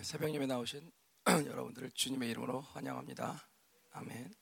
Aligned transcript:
예, 0.00 0.02
새벽 0.02 0.32
예배 0.32 0.46
나오신 0.46 0.90
여러분들을 1.28 1.90
주님의 1.90 2.30
이름으로 2.30 2.62
환영합니다. 2.62 3.46
아멘. 3.90 4.34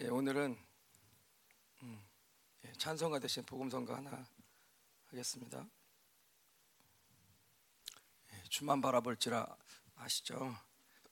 예, 0.00 0.08
오늘은 0.08 0.58
음, 1.82 2.04
예, 2.64 2.72
찬송가 2.72 3.20
대신 3.20 3.44
복음성가 3.44 3.98
하나 3.98 4.26
하겠습니다. 5.06 5.64
예, 8.32 8.42
주만 8.48 8.80
바라볼지라 8.80 9.56
아시죠? 9.94 10.56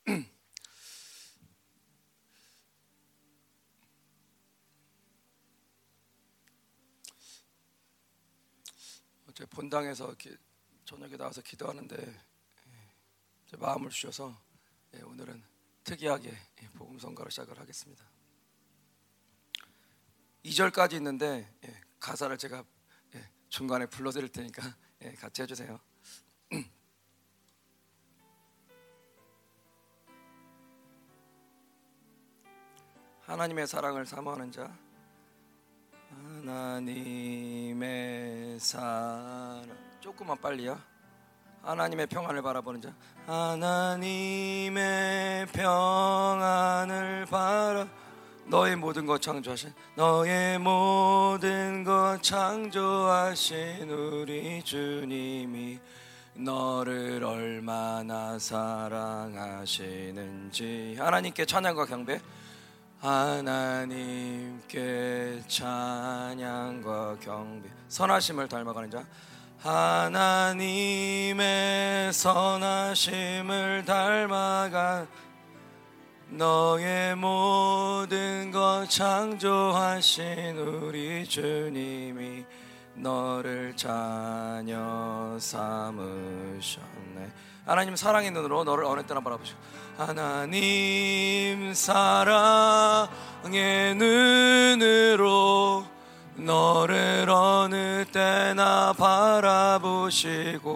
어제 9.28 9.46
본당에서 9.46 10.08
이렇게 10.08 10.36
저녁에 10.84 11.16
나와서 11.16 11.40
기도하는데 11.40 12.28
마음을 13.56 13.90
주셔서 13.90 14.38
예, 14.94 15.02
오늘은 15.02 15.42
특이하게 15.84 16.30
예, 16.30 16.68
복음 16.74 16.98
선거를 16.98 17.30
시작을 17.30 17.58
하겠습니다. 17.58 18.04
2절까지 20.44 20.94
있는데 20.94 21.50
예, 21.64 21.80
가사를 21.98 22.36
제가 22.36 22.64
중간에 23.48 23.86
불러드릴 23.86 24.28
테니까 24.28 24.62
같이 25.18 25.42
해주세요. 25.42 25.80
하나님의 33.22 33.66
사랑을 33.66 34.06
사모하는 34.06 34.52
자 34.52 34.78
하나님의 36.44 37.00
사랑 38.60 39.98
조금만 40.00 40.38
빨리요 40.40 40.80
하나님의 41.62 42.06
평안을 42.06 42.42
바라보는 42.42 42.80
자. 42.80 42.92
하나님의 43.26 44.76
평안을 45.46 47.26
바라. 47.26 47.86
너의 48.46 48.76
모든 48.76 49.04
것 49.04 49.20
창조하신 49.20 49.74
너의 49.94 50.58
모든 50.58 51.84
것 51.84 52.22
창조하신 52.22 53.90
우리 53.90 54.62
주님이 54.62 55.78
너를 56.34 57.22
얼마나 57.24 58.38
사랑하시는지. 58.38 59.76
하나님께 60.98 61.44
찬양과 61.44 61.84
경배. 61.84 62.20
하나님께 63.00 64.32
찬양과 65.46 67.18
경배. 67.20 67.68
선하심을 67.88 68.48
닮아가는 68.48 68.90
자 68.90 69.04
하나님의 69.60 71.42
선하심을 72.12 73.84
닮아간 73.84 75.08
너의 76.30 77.16
모든 77.16 78.50
것 78.52 78.86
창조하신 78.88 80.58
우리 80.58 81.26
주님이 81.26 82.44
너를 82.94 83.74
자녀 83.76 85.36
삼으셨네. 85.40 87.32
하나님 87.64 87.96
사랑의 87.96 88.30
눈으로 88.30 88.64
너를 88.64 88.84
어느 88.84 89.02
때나 89.02 89.20
바라보시고 89.20 89.58
하나님 89.96 91.74
사랑의 91.74 93.08
눈으로 93.96 95.84
너를 96.38 97.28
어느 97.28 98.06
때나 98.12 98.92
바라보시고 98.96 100.68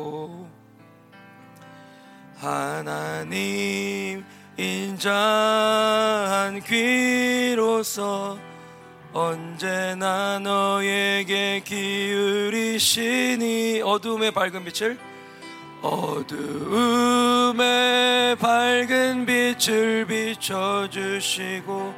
하나님 2.37 4.25
인자한 4.57 6.61
귀로서 6.65 8.37
언제나 9.13 10.41
너에게 10.41 11.63
기울이시니 11.65 13.43
어둠의 13.85 14.33
밝은 14.33 14.65
빛을 14.65 14.99
어두움의 15.83 17.61
밝은 18.37 19.27
빛을 19.27 20.07
비춰주시고 20.07 21.95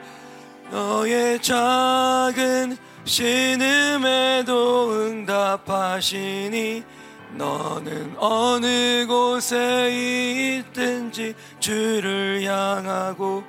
너의 0.70 1.40
작은 1.40 2.76
신음에도 3.04 4.90
응답하시니 4.92 6.84
너는 7.32 8.16
어느 8.18 9.06
곳에 9.06 10.62
있든지 10.62 11.34
주를 11.58 12.42
향하고 12.44 13.44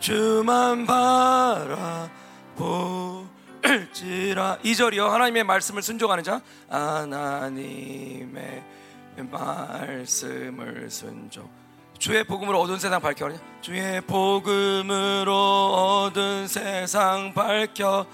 주만 0.00 0.86
바라볼지라. 0.86 2.10
2절이요. 4.64 5.08
하나님의 5.08 5.44
말씀을 5.44 5.82
순종하는 5.82 6.24
자. 6.24 6.40
하나님의 6.68 8.62
말씀을 9.16 10.88
순종. 10.90 11.48
주의 11.98 12.24
복음으로 12.24 12.60
얻은 12.60 12.78
세상 12.78 13.00
밝혀하냐 13.00 13.38
주의 13.60 14.00
복음으로 14.02 15.32
얻은 16.04 16.48
세상 16.48 17.32
밝혀 17.32 18.04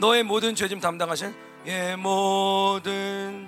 너의 0.00 0.22
모든 0.22 0.54
죄짐 0.54 0.80
담당하신 0.80 1.34
예 1.66 1.94
모든 1.94 3.46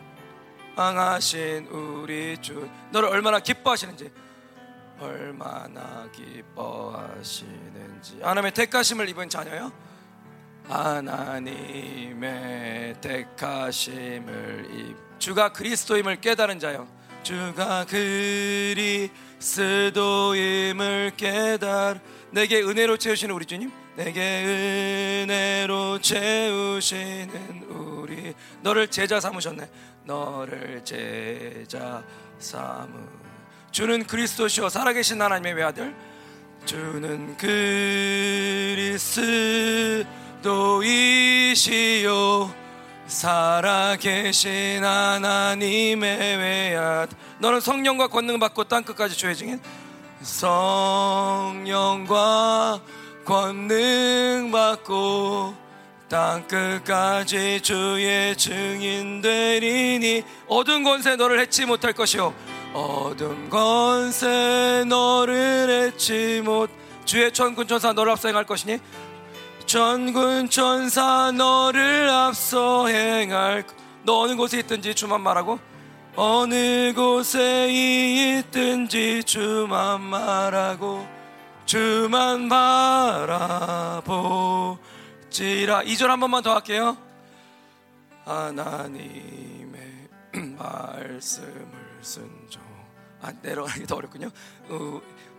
망하신 0.77 1.67
우리 1.69 2.37
주. 2.43 2.69
너를 2.91 3.09
얼마나 3.09 3.41
기뻐하시는지. 3.41 4.13
얼마나 5.01 6.07
기뻐하시는지. 6.13 7.41
하나님의 8.21 8.53
택하심을 8.53 9.09
입은 9.09 9.31
자녀요? 9.31 9.73
하나님의 10.69 12.21
택하심을 13.01 14.69
입. 14.73 14.97
주가 15.19 15.53
그리스도임을 15.53 16.21
깨달은 16.21 16.59
자요. 16.59 16.87
주가 17.23 17.87
그리스도임을 19.41 21.13
깨달 21.17 22.01
내게 22.31 22.61
은혜로 22.63 22.99
채우시는 22.99 23.35
우리 23.35 23.47
주님 23.47 23.73
내게 23.95 25.27
은혜로 25.29 26.01
채우시는 26.01 27.67
우리 27.69 28.35
너를 28.63 28.89
제자 28.89 29.21
삼으셨네. 29.21 29.69
너를 30.05 30.83
제자 30.85 32.03
삼으. 32.39 32.89
주는 33.71 34.05
그리스도시요. 34.05 34.69
살아계신 34.69 35.21
하나님의 35.21 35.55
외아들. 35.55 35.95
주는 36.65 37.37
그리스도이시요. 40.43 42.55
살아계신 43.07 44.85
하나님의 44.85 46.37
외아들. 46.37 47.17
너는 47.41 47.61
성령과 47.61 48.09
권능 48.09 48.39
받고 48.39 48.65
땅끝까지 48.65 49.17
주의 49.17 49.35
증인 49.37 49.61
성령과 50.23 51.63
권능 53.25 54.51
받고 54.51 55.55
땅 56.09 56.47
끝까지 56.47 57.61
주의 57.63 58.37
증인 58.37 59.23
되리니 59.23 60.25
어두운 60.49 60.83
권세 60.83 61.17
너를 61.17 61.41
해치 61.41 61.65
못할 61.65 61.93
것이요 61.93 62.35
어두운 62.75 63.49
권세 63.49 64.85
너를 64.87 65.87
해치 65.87 66.43
못 66.45 66.71
주의 67.05 67.33
천군 67.33 67.67
천사 67.67 67.93
너를 67.93 68.13
앞서 68.13 68.29
행할 68.29 68.45
것이니 68.45 68.79
천군 69.67 70.51
천사 70.51 71.33
너를 71.33 72.09
앞서 72.11 72.89
행할 72.89 73.65
너 74.03 74.21
어느 74.21 74.35
곳에 74.37 74.59
있든지 74.59 74.95
주만 74.95 75.21
말하고 75.21 75.59
어느 76.17 76.93
곳에 76.95 77.69
있든지 77.71 79.25
주만 79.25 80.01
말하고 80.01 81.22
주만 81.73 82.51
바라보지라. 82.51 84.05
2절 85.85 86.09
한 86.09 86.21
번만 86.21 86.43
더 86.43 86.53
할게요. 86.53 86.99
하나님의 88.27 89.81
말씀을 90.59 91.63
순종. 92.03 92.61
아 93.23 93.33
내려가기 93.41 93.87
더 93.87 93.97
어렵군요. 93.97 94.29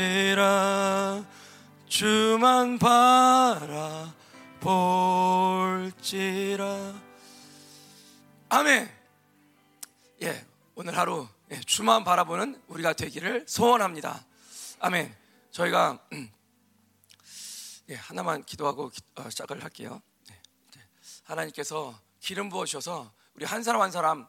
주만 1.89 2.79
바라 2.79 4.13
볼지라 4.61 5.89
아멘. 8.51 8.89
예 10.23 10.45
오늘 10.73 10.97
하루 10.97 11.27
예, 11.51 11.59
주만 11.61 12.03
바라보는 12.03 12.59
우리가 12.67 12.93
되기를 12.93 13.45
소원합니다. 13.47 14.25
아멘. 14.79 15.15
저희가 15.51 15.99
예, 17.89 17.93
하나만 17.93 18.43
기도하고 18.45 18.89
어, 19.17 19.29
시작을 19.29 19.63
할게요. 19.63 20.01
하나님께서 21.25 21.99
기름 22.19 22.49
부어주셔서 22.49 23.13
우리 23.35 23.45
한 23.45 23.61
사람 23.61 23.83
한 23.83 23.91
사람 23.91 24.27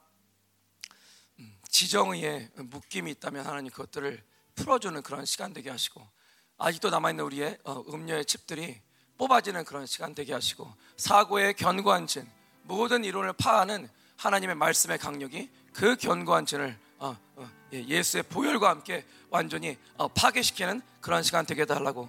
음, 1.39 1.59
지정의에 1.71 2.51
묶임이 2.57 3.11
있다면 3.13 3.47
하나님 3.47 3.71
그것들을 3.73 4.23
풀어주는 4.55 5.03
그런 5.03 5.25
시간 5.25 5.55
되게 5.55 5.71
하시고 5.71 6.07
아직도 6.59 6.91
남아있는 6.91 7.25
우리의 7.25 7.59
어, 7.65 7.83
음료의 7.89 8.27
칩들이 8.27 8.83
뽑아지는 9.17 9.65
그런 9.65 9.87
시간 9.87 10.15
되게 10.15 10.35
하시고 10.35 10.71
사고의 10.99 11.55
견고한 11.55 12.07
진 12.07 12.31
모든 12.65 13.03
이론을 13.03 13.33
파하는 13.33 13.89
하나님의 14.21 14.55
말씀의 14.55 14.99
강력이 14.99 15.49
그 15.73 15.97
견고한 15.97 16.45
진을 16.45 16.77
어, 16.99 17.17
예, 17.73 17.85
예수의 17.87 18.25
보혈과 18.25 18.69
함께 18.69 19.05
완전히 19.31 19.79
파괴시키는 20.15 20.83
그런 21.01 21.23
시간 21.23 21.47
되게 21.47 21.63
해달라고 21.63 22.09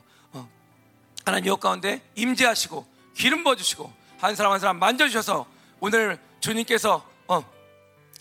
하나님 1.25 1.45
여 1.47 1.55
가운데 1.55 2.01
임재하시고 2.15 2.85
기름 3.15 3.43
부어주시고 3.43 3.91
한 4.19 4.35
사람 4.35 4.51
한 4.51 4.59
사람 4.59 4.79
만져주셔서 4.79 5.45
오늘 5.79 6.19
주님께서 6.39 7.07
어, 7.27 7.43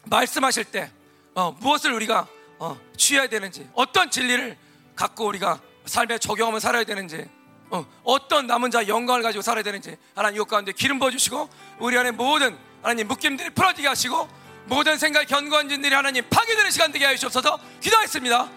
말씀하실 0.05 0.65
때 0.67 0.91
어, 1.35 1.53
무엇을 1.53 1.93
우리가 1.93 2.29
어, 2.59 2.79
취해야 2.97 3.29
되는지 3.29 3.69
어떤 3.75 4.11
진리를 4.11 4.57
갖고 4.95 5.27
우리가 5.27 5.61
삶에 5.87 6.19
적용하면 6.19 6.61
살아야 6.61 6.85
되는지 6.85 7.29
어, 7.71 8.29
떤 8.29 8.47
남은 8.47 8.71
자 8.71 8.87
영광을 8.87 9.23
가지고 9.23 9.43
살아야 9.43 9.63
되는지 9.63 9.97
하나님 10.15 10.43
이 10.43 10.45
가운데 10.45 10.73
기름 10.73 10.99
부어주시고 10.99 11.49
우리 11.79 11.97
안에 11.97 12.11
모든 12.11 12.57
하나님 12.83 13.09
묶임들이 13.09 13.51
풀어지게 13.51 13.89
하시고 13.89 14.29
모든 14.67 14.99
생각 14.99 15.27
견고한 15.27 15.69
진들이 15.69 15.95
하나님 15.95 16.29
파괴되는 16.29 16.71
시간 16.71 16.93
되게 16.93 17.05
하시옵소서. 17.07 17.59
기도하겠습니다. 17.81 18.49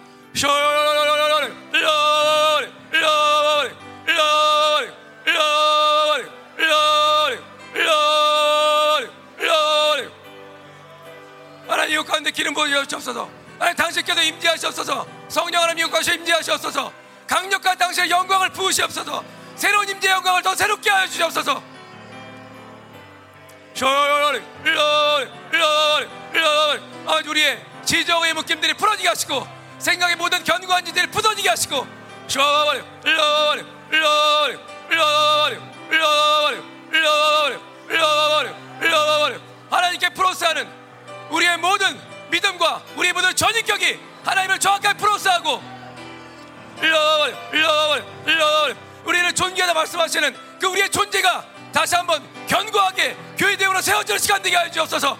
하나님 11.67 11.99
이 11.99 12.03
가운데 12.03 12.31
기름 12.31 12.53
부어 12.53 12.85
주옵소서. 12.85 13.29
하나님 13.59 13.75
당신께서 13.75 14.21
임재하시옵소서. 14.21 15.07
성령 15.27 15.63
하나님 15.63 15.87
이곳에 15.87 16.13
임재하시옵소서. 16.15 16.93
강력한 17.27 17.77
당신의 17.77 18.09
영광을 18.09 18.49
부으시옵소서. 18.49 19.23
새로운 19.55 19.87
임재 19.87 20.09
영광을 20.09 20.41
더 20.41 20.55
새롭게 20.55 20.89
하여 20.89 21.07
주시옵소서 21.07 21.72
아 27.05 27.21
우리의 27.25 27.65
지정의 27.85 28.33
묶임들이 28.33 28.73
풀어지게 28.75 29.07
하시고 29.09 29.47
생각의 29.79 30.15
모든 30.15 30.43
견고한 30.43 30.85
지들이 30.85 31.07
부서지게 31.07 31.49
하시고 31.49 31.87
하나님께 39.69 40.09
프로스하는 40.09 40.67
우리의 41.29 41.57
모든 41.57 41.99
믿음과 42.29 42.81
우리의 42.95 43.13
모든 43.13 43.35
전인격이 43.35 43.99
하나님을 44.23 44.59
정확하게 44.59 44.97
프로스하고 44.97 45.61
우리를 49.05 49.35
존귀하다 49.35 49.73
말씀하시는 49.73 50.35
그 50.59 50.67
우리의 50.67 50.89
존재가 50.89 51.45
다시 51.73 51.95
한번 51.95 52.32
견고하게 52.47 53.17
교회 53.37 53.55
대우로 53.55 53.81
세워지는 53.81 54.19
시간 54.19 54.41
되게 54.41 54.55
하여 54.55 54.69
주옵소서. 54.71 55.17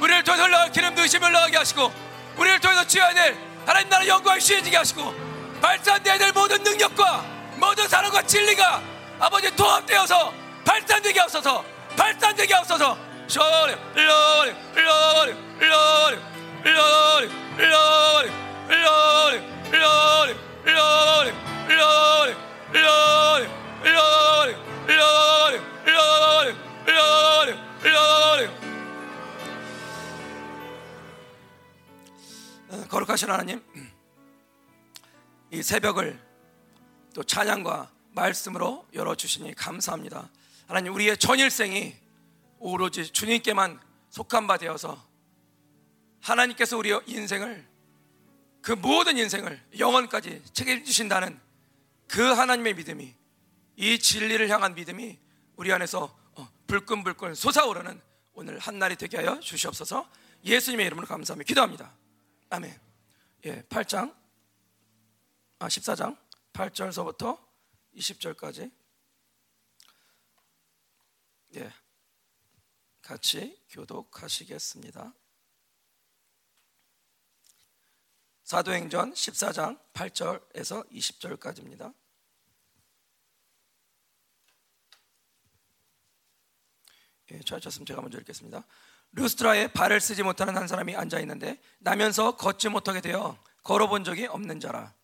우리를 0.00 0.24
통해서 0.24 0.44
흘러갈 0.44 0.72
기름 0.72 0.94
부으심 0.94 1.22
흘러가게 1.22 1.56
하시고 1.56 1.92
우리를 2.36 2.58
통해서 2.60 2.84
취해야 2.86 3.14
될 3.14 3.36
하나님 3.64 3.88
나라 3.88 4.06
영광을 4.06 4.40
쉬어지게 4.40 4.76
하시고 4.76 5.14
발산되어야 5.60 6.18
될 6.18 6.32
모든 6.32 6.62
능력과 6.62 7.24
모든 7.56 7.86
사랑과 7.86 8.22
진리가 8.22 8.82
아버지 9.20 9.54
통합되어서 9.54 10.32
발산되게 10.64 11.20
하옵소서. 11.20 11.64
발산되게 11.96 12.54
하옵소서. 12.54 12.96
쇼리 13.28 13.74
일러리 13.94 14.54
일러리 14.76 15.36
일러리 15.60 15.60
일러리 15.60 16.16
일러리. 16.16 16.16
일 16.16 16.31
러리 16.70 17.28
일러리 17.58 18.30
일러리 18.68 19.36
일러리 19.72 20.36
일러리 20.64 21.34
일러리 22.72 23.46
일러리 23.84 24.56
일러리 24.94 26.54
일러리 26.86 27.56
일러리 27.84 28.48
거룩하신 32.88 33.30
하나님 33.30 33.62
이 35.50 35.62
새벽을 35.62 36.20
또 37.14 37.22
찬양과 37.22 37.90
말씀으로 38.12 38.86
열어 38.94 39.14
주시니 39.14 39.54
감사합니다 39.54 40.30
하나님 40.66 40.94
우리의 40.94 41.18
전 41.18 41.38
일생이 41.38 41.94
오로지 42.58 43.10
주님께만 43.10 43.80
속한 44.10 44.46
바 44.46 44.56
되어서 44.58 45.11
하나님께서 46.22 46.78
우리의 46.78 47.00
인생을 47.06 47.68
그 48.62 48.72
모든 48.72 49.18
인생을 49.18 49.60
영원까지 49.78 50.42
책임지신다는 50.52 51.38
그 52.08 52.22
하나님의 52.22 52.74
믿음이 52.74 53.14
이 53.76 53.98
진리를 53.98 54.48
향한 54.48 54.74
믿음이 54.74 55.18
우리 55.56 55.72
안에서 55.72 56.16
어, 56.34 56.48
불끈불끈 56.66 57.34
솟아오르는 57.34 58.00
오늘 58.34 58.58
한날이 58.58 58.96
되게 58.96 59.18
하여 59.18 59.38
주시옵소서. 59.40 60.08
예수님의 60.44 60.86
이름으로 60.86 61.06
감사하며 61.06 61.44
기도합니다. 61.44 61.94
아멘. 62.50 62.80
예, 63.46 63.62
8장. 63.62 64.14
아 65.58 65.68
14장. 65.68 66.16
8절서부터 66.52 67.38
20절까지. 67.96 68.70
예, 71.56 71.72
같이 73.02 73.60
교독하시겠습니다. 73.70 75.14
사도행전 78.44 79.12
14장 79.12 79.78
8절에서 79.92 80.90
20절까지입니다. 80.90 81.94
예, 87.30 87.40
찾으셨으면 87.40 87.86
제가 87.86 88.02
먼저 88.02 88.18
읽겠습니다. 88.18 88.64
루스트라에 89.12 89.68
발을 89.68 90.00
쓰지 90.00 90.22
못하는 90.22 90.56
한 90.56 90.66
사람이 90.66 90.96
앉아 90.96 91.20
있는데 91.20 91.60
나면서 91.78 92.36
걷지 92.36 92.68
못하게 92.68 93.00
되어 93.00 93.38
걸어본 93.62 94.04
적이 94.04 94.26
없는 94.26 94.60
자라. 94.60 94.94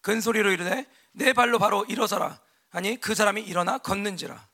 큰 0.00 0.20
소리로 0.20 0.52
이르되 0.52 0.86
내 1.12 1.32
발로 1.32 1.58
바로 1.58 1.84
일어서라. 1.84 2.40
아니 2.70 3.00
그 3.00 3.14
사람이 3.14 3.42
일어나 3.42 3.78
걷는지라. 3.78 4.48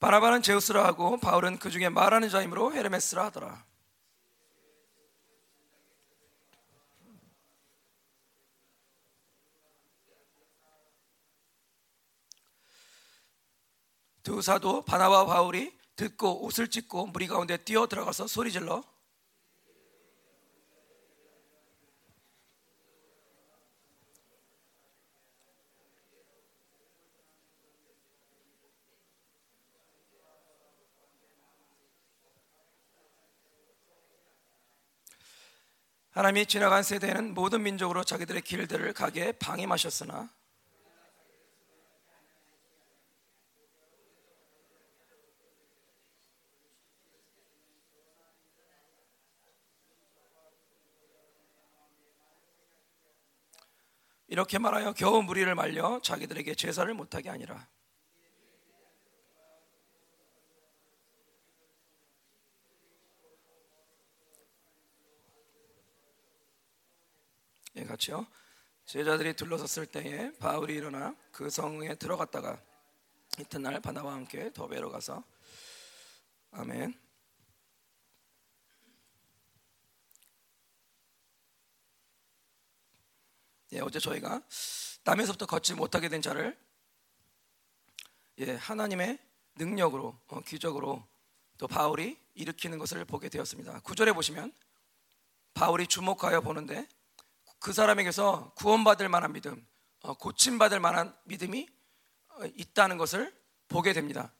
바나바는 0.00 0.40
제우스라 0.40 0.84
하고 0.86 1.18
바울은 1.18 1.58
그 1.58 1.70
중에 1.70 1.90
말하는 1.90 2.30
자이므로 2.30 2.72
헤르메스라 2.72 3.26
하더라. 3.26 3.64
두 14.22 14.40
사도 14.40 14.84
바나바와 14.84 15.26
바울이 15.26 15.78
듣고 15.96 16.44
옷을 16.46 16.68
찢고 16.68 17.06
무리 17.08 17.26
가운데 17.26 17.58
뛰어 17.58 17.86
들어가서 17.86 18.26
소리질러 18.26 18.82
하나님이 36.20 36.44
지나간 36.44 36.82
세대에는 36.82 37.32
모든 37.32 37.62
민족으로 37.62 38.04
자기들의 38.04 38.42
길들을 38.42 38.92
가게 38.92 39.32
방임하셨으나 39.32 40.28
이렇게 54.28 54.58
말하여 54.58 54.92
겨우 54.92 55.22
무리를 55.22 55.54
말려 55.54 56.00
자기들에게 56.02 56.54
제사를 56.54 56.92
못하게 56.92 57.30
아니라 57.30 57.66
예, 67.76 67.79
같이요. 67.90 68.26
제자들이 68.86 69.34
둘러섰을 69.34 69.86
때에 69.86 70.32
바울이 70.38 70.74
일어나 70.74 71.14
그 71.32 71.50
성에 71.50 71.94
들어갔다가 71.96 72.60
이튿날 73.38 73.80
바나바와 73.80 74.14
함께 74.14 74.52
더베로 74.52 74.90
가서 74.90 75.22
아멘. 76.52 76.98
예, 83.72 83.80
어제 83.80 84.00
저희가 84.00 84.42
남에서부터 85.04 85.46
걷지 85.46 85.74
못하게 85.74 86.08
된 86.08 86.20
자를 86.20 86.58
예, 88.38 88.56
하나님의 88.56 89.18
능력으로 89.56 90.18
어, 90.26 90.40
기적으로 90.40 91.06
또 91.58 91.68
바울이 91.68 92.18
일으키는 92.34 92.78
것을 92.78 93.04
보게 93.04 93.28
되었습니다. 93.28 93.80
구절에 93.80 94.12
보시면 94.12 94.52
바울이 95.54 95.86
주목하여 95.86 96.40
보는데 96.40 96.88
그 97.60 97.74
사람에게서 97.74 98.52
구원받을 98.56 99.08
만한 99.10 99.32
믿음, 99.34 99.64
어, 100.02 100.14
고침받을 100.14 100.80
만한 100.80 101.14
믿음이 101.24 101.68
어, 102.30 102.46
있다는 102.56 102.96
것을 102.96 103.38
보게 103.68 103.92
됩니다. 103.92 104.32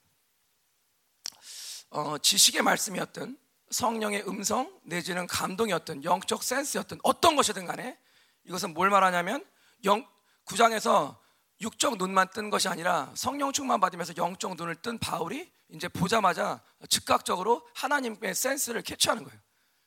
어, 1.90 2.16
지식의 2.18 2.62
말씀이었든 2.62 3.38
성령의 3.70 4.26
음성 4.26 4.80
내지는 4.84 5.26
감동이었든 5.26 6.02
영적 6.02 6.42
센스였든 6.42 6.98
어떤 7.02 7.36
것이든 7.36 7.66
간에 7.66 7.98
이것은 8.44 8.72
뭘 8.72 8.88
말하냐면 8.88 9.44
영, 9.84 10.06
9장에서 10.46 11.18
육적 11.60 11.98
눈만 11.98 12.30
뜬 12.30 12.48
것이 12.48 12.68
아니라 12.68 13.12
성령 13.14 13.52
충만 13.52 13.80
받으면서 13.80 14.14
영적 14.16 14.56
눈을 14.56 14.76
뜬 14.76 14.98
바울이 14.98 15.52
이제 15.68 15.88
보자마자 15.88 16.62
즉각적으로 16.88 17.68
하나님의 17.74 18.34
센스를 18.34 18.80
캐치하는 18.80 19.24
거예요. 19.24 19.38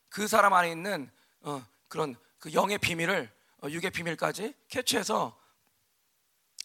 그 0.10 0.28
사람 0.28 0.54
안에 0.54 0.70
있는 0.70 1.12
어, 1.42 1.66
그런 1.88 2.16
그 2.44 2.52
영의 2.52 2.78
비밀을 2.78 3.34
어, 3.64 3.70
육의 3.70 3.92
비밀까지 3.92 4.54
캐치해서 4.68 5.40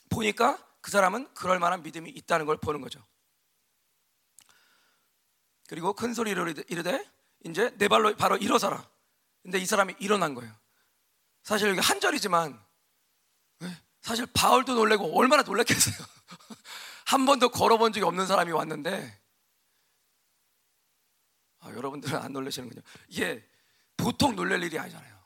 보니까 0.08 0.58
그 0.80 0.90
사람은 0.90 1.32
그럴 1.34 1.60
만한 1.60 1.84
믿음이 1.84 2.10
있다는 2.10 2.46
걸 2.46 2.56
보는 2.56 2.80
거죠. 2.80 3.00
그리고 5.68 5.92
큰 5.92 6.14
소리로 6.14 6.48
이르되 6.66 7.08
이제 7.44 7.70
내 7.78 7.86
발로 7.86 8.16
바로 8.16 8.36
일어서라. 8.36 8.90
근데 9.44 9.58
이 9.58 9.66
사람이 9.66 9.94
일어난 10.00 10.34
거예요. 10.34 10.52
사실 11.44 11.68
여기 11.68 11.78
한 11.78 12.00
절이지만 12.00 12.60
사실 14.00 14.26
바울도 14.34 14.74
놀래고 14.74 15.16
얼마나 15.16 15.44
놀랐겠어요. 15.44 15.94
한 17.06 17.24
번도 17.24 17.50
걸어본 17.50 17.92
적이 17.92 18.04
없는 18.04 18.26
사람이 18.26 18.50
왔는데 18.50 19.16
아, 21.60 21.70
여러분들은 21.70 22.18
안 22.18 22.32
놀라시는군요. 22.32 22.82
이게 23.06 23.48
보통 23.96 24.34
놀랄 24.34 24.60
일이 24.64 24.76
아니잖아요. 24.76 25.17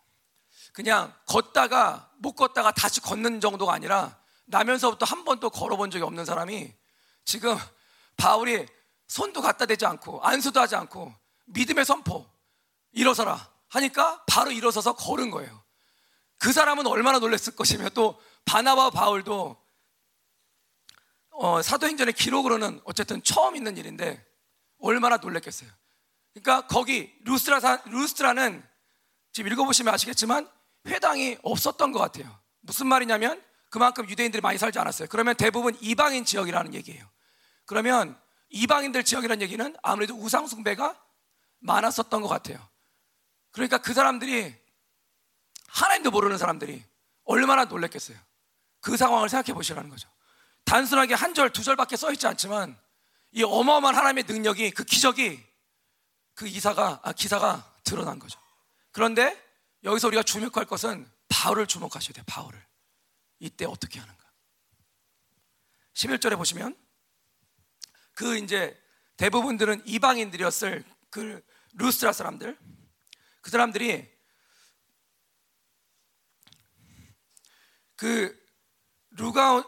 그냥 0.73 1.15
걷다가 1.27 2.11
못 2.19 2.33
걷다가 2.33 2.73
다시 2.73 3.01
걷는 3.01 3.41
정도가 3.41 3.75
아니라 3.75 4.19
나면서부터 4.47 5.07
한 5.07 5.25
번도 5.25 5.51
걸어본 5.51 5.91
적이 5.91 6.05
없는 6.05 6.25
사람이 6.25 6.73
지금 7.25 7.57
바울이 8.17 8.67
손도 9.07 9.43
갖다 9.43 9.67
대지 9.67 9.85
않고 9.87 10.23
안수도 10.23 10.61
하지 10.61 10.75
않고 10.77 11.15
믿음의 11.47 11.85
선포 11.85 12.27
일어서라 12.93 13.51
하니까 13.69 14.25
바로 14.27 14.51
일어서서 14.51 14.95
걸은 14.95 15.31
거예요. 15.31 15.63
그 16.39 16.53
사람은 16.53 16.87
얼마나 16.87 17.19
놀랐을 17.19 17.55
것이며 17.55 17.91
또 17.91 18.21
바나바 18.45 18.91
바울도 18.91 19.57
어, 21.31 21.63
사도행전의 21.63 22.15
기록으로는 22.15 22.81
어쨌든 22.85 23.23
처음 23.23 23.57
있는 23.57 23.77
일인데 23.77 24.25
얼마나 24.79 25.17
놀랐겠어요. 25.17 25.71
그러니까 26.35 26.67
거기 26.67 27.15
루스트라 27.25 27.83
루스트라는 27.87 28.67
지금 29.33 29.53
읽어보시면 29.53 29.93
아시겠지만 29.95 30.51
회당이 30.87 31.39
없었던 31.43 31.93
것 31.93 31.99
같아요. 31.99 32.39
무슨 32.61 32.87
말이냐면 32.87 33.43
그만큼 33.71 34.09
유대인들이 34.09 34.41
많이 34.41 34.59
살지 34.59 34.79
않았어요. 34.79 35.09
그러면 35.09 35.35
대부분 35.37 35.77
이방인 35.81 36.25
지역이라는 36.25 36.75
얘기예요. 36.75 37.09
그러면 37.65 38.19
이방인들 38.51 39.05
지역이라는 39.05 39.43
얘기는 39.43 39.77
아무래도 39.83 40.15
우상숭배가 40.15 41.01
많았었던 41.61 42.21
것 42.23 42.29
같아요. 42.29 42.59
그러니까 43.51 43.79
그 43.79 43.95
사람들이 43.95 44.55
하나님도 45.69 46.11
모르는 46.11 46.39
사람들이 46.39 46.85
얼마나 47.25 47.65
놀랬겠어요. 47.65 48.19
그 48.81 48.97
상황을 48.97 49.29
생각해 49.29 49.55
보시라는 49.55 49.89
거죠. 49.89 50.09
단순하게 50.65 51.15
한 51.15 51.35
절, 51.35 51.51
두 51.51 51.63
절밖에 51.63 51.97
써 51.97 52.13
있지 52.13 52.27
않지만 52.27 52.79
이 53.31 53.43
어마어마한 53.43 53.95
하나님의 53.95 54.25
능력이 54.25 54.73
그 54.73 54.85
기적이 54.85 55.43
그 56.35 56.47
이사가 56.47 57.01
아, 57.03 57.13
기사가 57.13 57.73
드러난 57.85 58.19
거죠. 58.19 58.39
그런데 58.91 59.41
여기서 59.85 60.09
우리가 60.09 60.23
주목할 60.23 60.65
것은 60.67 61.11
바울을 61.29 61.67
주목하셔야 61.67 62.13
돼요. 62.13 62.25
바울을. 62.27 62.65
이때 63.39 63.65
어떻게 63.65 63.99
하는가? 63.99 64.23
11절에 65.95 66.37
보시면 66.37 66.77
그 68.15 68.39
이제 68.39 68.81
대부분들은 69.17 69.87
이방인들이었을 69.87 70.85
그 71.11 71.45
루스트라 71.75 72.13
사람들 72.13 72.59
그 73.41 73.51
사람들이 73.51 74.11
그 77.97 78.41
루가 79.11 79.65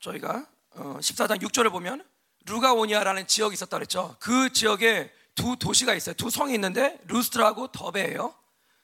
저희가 0.00 0.48
14장 0.70 1.32
어, 1.32 1.48
6절을 1.48 1.70
보면 1.70 2.08
루가오니아라는 2.46 3.26
지역이 3.26 3.54
있었다 3.54 3.76
그랬죠. 3.76 4.16
그 4.18 4.52
지역에 4.52 5.12
두 5.34 5.56
도시가 5.56 5.94
있어요. 5.94 6.14
두 6.14 6.28
성이 6.28 6.54
있는데 6.54 6.98
루스트라고 7.04 7.68
더베예요. 7.68 8.41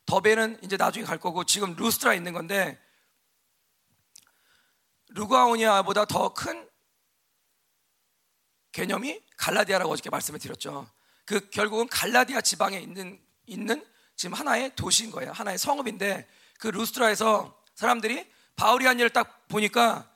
더베는 0.08 0.58
이제 0.62 0.78
나중에 0.78 1.04
갈 1.04 1.18
거고 1.18 1.44
지금 1.44 1.76
루스트라 1.76 2.14
있는 2.14 2.32
건데 2.32 2.82
루가오니아보다 5.08 6.06
더 6.06 6.32
큰 6.32 6.66
개념이 8.72 9.22
갈라디아라고 9.36 9.92
어저께 9.92 10.08
말씀을 10.08 10.38
드렸죠. 10.40 10.90
그 11.26 11.50
결국은 11.50 11.88
갈라디아 11.88 12.40
지방에 12.40 12.78
있는 12.78 13.20
있는 13.44 13.84
지금 14.16 14.32
하나의 14.32 14.74
도시인 14.76 15.10
거예요. 15.10 15.32
하나의 15.32 15.58
성읍인데 15.58 16.26
그 16.58 16.68
루스트라에서 16.68 17.62
사람들이 17.74 18.32
바울이 18.56 18.86
한 18.86 18.98
일을 18.98 19.10
딱 19.10 19.46
보니까 19.48 20.10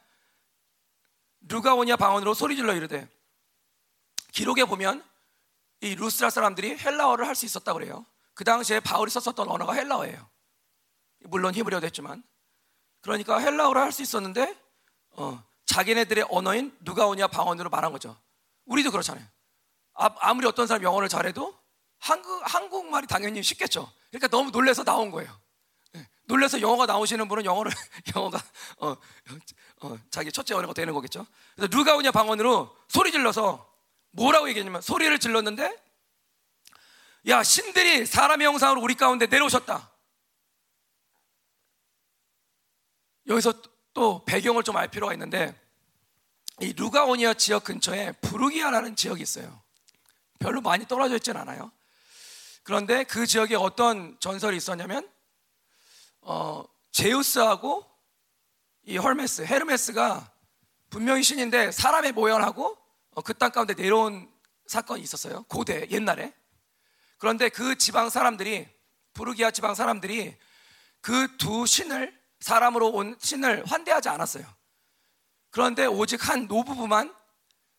루가오니아 1.48 1.96
방언으로 1.96 2.32
소리질러 2.32 2.74
이르되 2.74 3.06
기록에 4.32 4.64
보면 4.64 5.04
이 5.82 5.94
루스트라 5.96 6.30
사람들이 6.30 6.78
헬라어를 6.78 7.26
할 7.26 7.34
수 7.34 7.44
있었다 7.44 7.74
그래요. 7.74 8.06
그 8.34 8.44
당시에 8.44 8.80
바울이 8.80 9.10
썼었던 9.10 9.48
언어가 9.48 9.72
헬라어예요. 9.74 10.28
물론 11.24 11.54
히브리어도 11.54 11.86
했지만. 11.86 12.22
그러니까 13.00 13.38
헬라어를 13.38 13.80
할수 13.80 14.02
있었는데 14.02 14.56
어, 15.10 15.42
자기네들의 15.66 16.26
언어인 16.30 16.76
누가 16.80 17.06
오냐 17.06 17.26
방언으로 17.28 17.70
말한 17.70 17.92
거죠. 17.92 18.16
우리도 18.66 18.90
그렇잖아요. 18.90 19.26
아, 19.94 20.34
무리 20.34 20.46
어떤 20.46 20.66
사람 20.66 20.82
영어를 20.82 21.08
잘해도 21.08 21.58
한국, 21.98 22.42
한국말이 22.42 23.06
당연히 23.06 23.42
쉽겠죠. 23.42 23.90
그러니까 24.10 24.28
너무 24.28 24.50
놀래서 24.50 24.84
나온 24.84 25.10
거예요. 25.10 25.38
네. 25.92 26.08
놀래서 26.24 26.60
영어가 26.60 26.86
나오시는 26.86 27.28
분은 27.28 27.44
영어를, 27.44 27.70
영어가, 28.16 28.42
어, 28.78 28.96
어, 29.82 29.98
자기 30.10 30.32
첫째 30.32 30.54
언어가 30.54 30.72
되는 30.72 30.94
거겠죠. 30.94 31.26
그래서 31.54 31.68
누가 31.70 31.94
오냐 31.96 32.10
방언으로 32.10 32.74
소리 32.88 33.12
질러서 33.12 33.70
뭐라고 34.12 34.48
얘기했냐면 34.48 34.80
소리를 34.80 35.16
질렀는데 35.18 35.76
야, 37.28 37.42
신들이 37.42 38.04
사람의 38.04 38.46
형상으로 38.46 38.80
우리 38.80 38.94
가운데 38.94 39.26
내려오셨다. 39.26 39.90
여기서 43.28 43.54
또 43.94 44.24
배경을 44.24 44.62
좀 44.64 44.76
알 44.76 44.88
필요가 44.88 45.12
있는데 45.12 45.54
이 46.60 46.72
루가오니아 46.72 47.34
지역 47.34 47.64
근처에 47.64 48.12
부르기아라는 48.20 48.96
지역이 48.96 49.22
있어요. 49.22 49.62
별로 50.38 50.60
많이 50.60 50.86
떨어져 50.86 51.16
있진 51.16 51.36
않아요. 51.36 51.70
그런데 52.64 53.04
그 53.04 53.26
지역에 53.26 53.54
어떤 53.54 54.18
전설이 54.18 54.56
있었냐면 54.56 55.08
어, 56.22 56.64
제우스하고 56.90 57.84
이 58.84 58.96
헐메스, 58.96 59.42
헤르메스가 59.42 60.32
분명히 60.90 61.22
신인데 61.22 61.70
사람의 61.70 62.12
모양을 62.12 62.42
하고 62.42 62.76
어, 63.14 63.22
그땅 63.22 63.52
가운데 63.52 63.74
내려온 63.74 64.30
사건이 64.66 65.02
있었어요. 65.02 65.44
고대 65.44 65.86
옛날에. 65.90 66.34
그런데 67.22 67.48
그 67.48 67.78
지방 67.78 68.10
사람들이 68.10 68.68
부르기아 69.12 69.52
지방 69.52 69.76
사람들이 69.76 70.36
그 71.00 71.36
두 71.38 71.66
신을 71.66 72.20
사람으로 72.40 72.88
온 72.88 73.16
신을 73.20 73.64
환대하지 73.64 74.08
않았어요. 74.08 74.44
그런데 75.50 75.86
오직 75.86 76.28
한 76.28 76.48
노부부만 76.48 77.14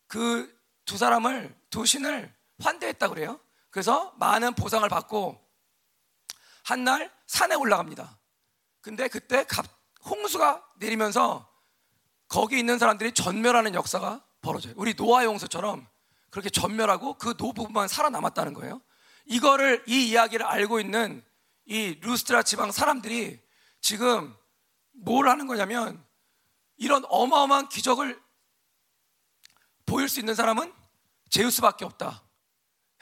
그 0.07 0.49
두 0.85 0.97
사람을 0.97 1.53
두 1.69 1.85
신을 1.85 2.33
환대했다 2.61 3.09
그래요. 3.09 3.37
그래서 3.69 4.13
많은 4.17 4.53
보상을 4.53 4.87
받고 4.87 5.45
한 6.63 6.85
날 6.85 7.11
산에 7.27 7.55
올라갑니다. 7.55 8.17
근데 8.79 9.09
그때 9.09 9.43
갑, 9.43 9.65
홍수가 10.05 10.65
내리면서 10.77 11.49
거기 12.29 12.57
있는 12.59 12.79
사람들이 12.79 13.11
전멸하는 13.13 13.75
역사가 13.75 14.23
벌어져요. 14.41 14.73
우리 14.77 14.93
노아 14.93 15.25
용서처럼 15.25 15.85
그렇게 16.29 16.49
전멸하고 16.49 17.15
그 17.17 17.35
노부부만 17.37 17.89
살아남았다는 17.89 18.53
거예요. 18.53 18.81
이거를 19.25 19.83
이 19.87 20.09
이야기를 20.09 20.45
알고 20.45 20.79
있는 20.79 21.23
이 21.65 21.97
루스트라 22.01 22.43
지방 22.43 22.71
사람들이 22.71 23.41
지금 23.81 24.35
뭘 24.91 25.27
하는 25.27 25.47
거냐면 25.47 26.03
이런 26.77 27.03
어마어마한 27.07 27.69
기적을 27.69 28.21
보일 29.85 30.09
수 30.09 30.19
있는 30.19 30.35
사람은 30.35 30.73
제우스밖에 31.29 31.85
없다. 31.85 32.23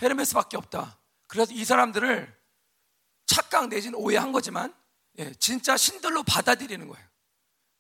헤르메스밖에 0.02 0.58
없다. 0.58 1.00
그래서 1.28 1.54
이 1.54 1.64
사람들을 1.64 2.42
착각 3.26 3.70
내지는 3.70 3.98
오해한 3.98 4.32
거지만 4.32 4.74
예, 5.20 5.34
진짜 5.36 5.78
신들로 5.78 6.24
받아들이는 6.24 6.88
거예요. 6.88 7.08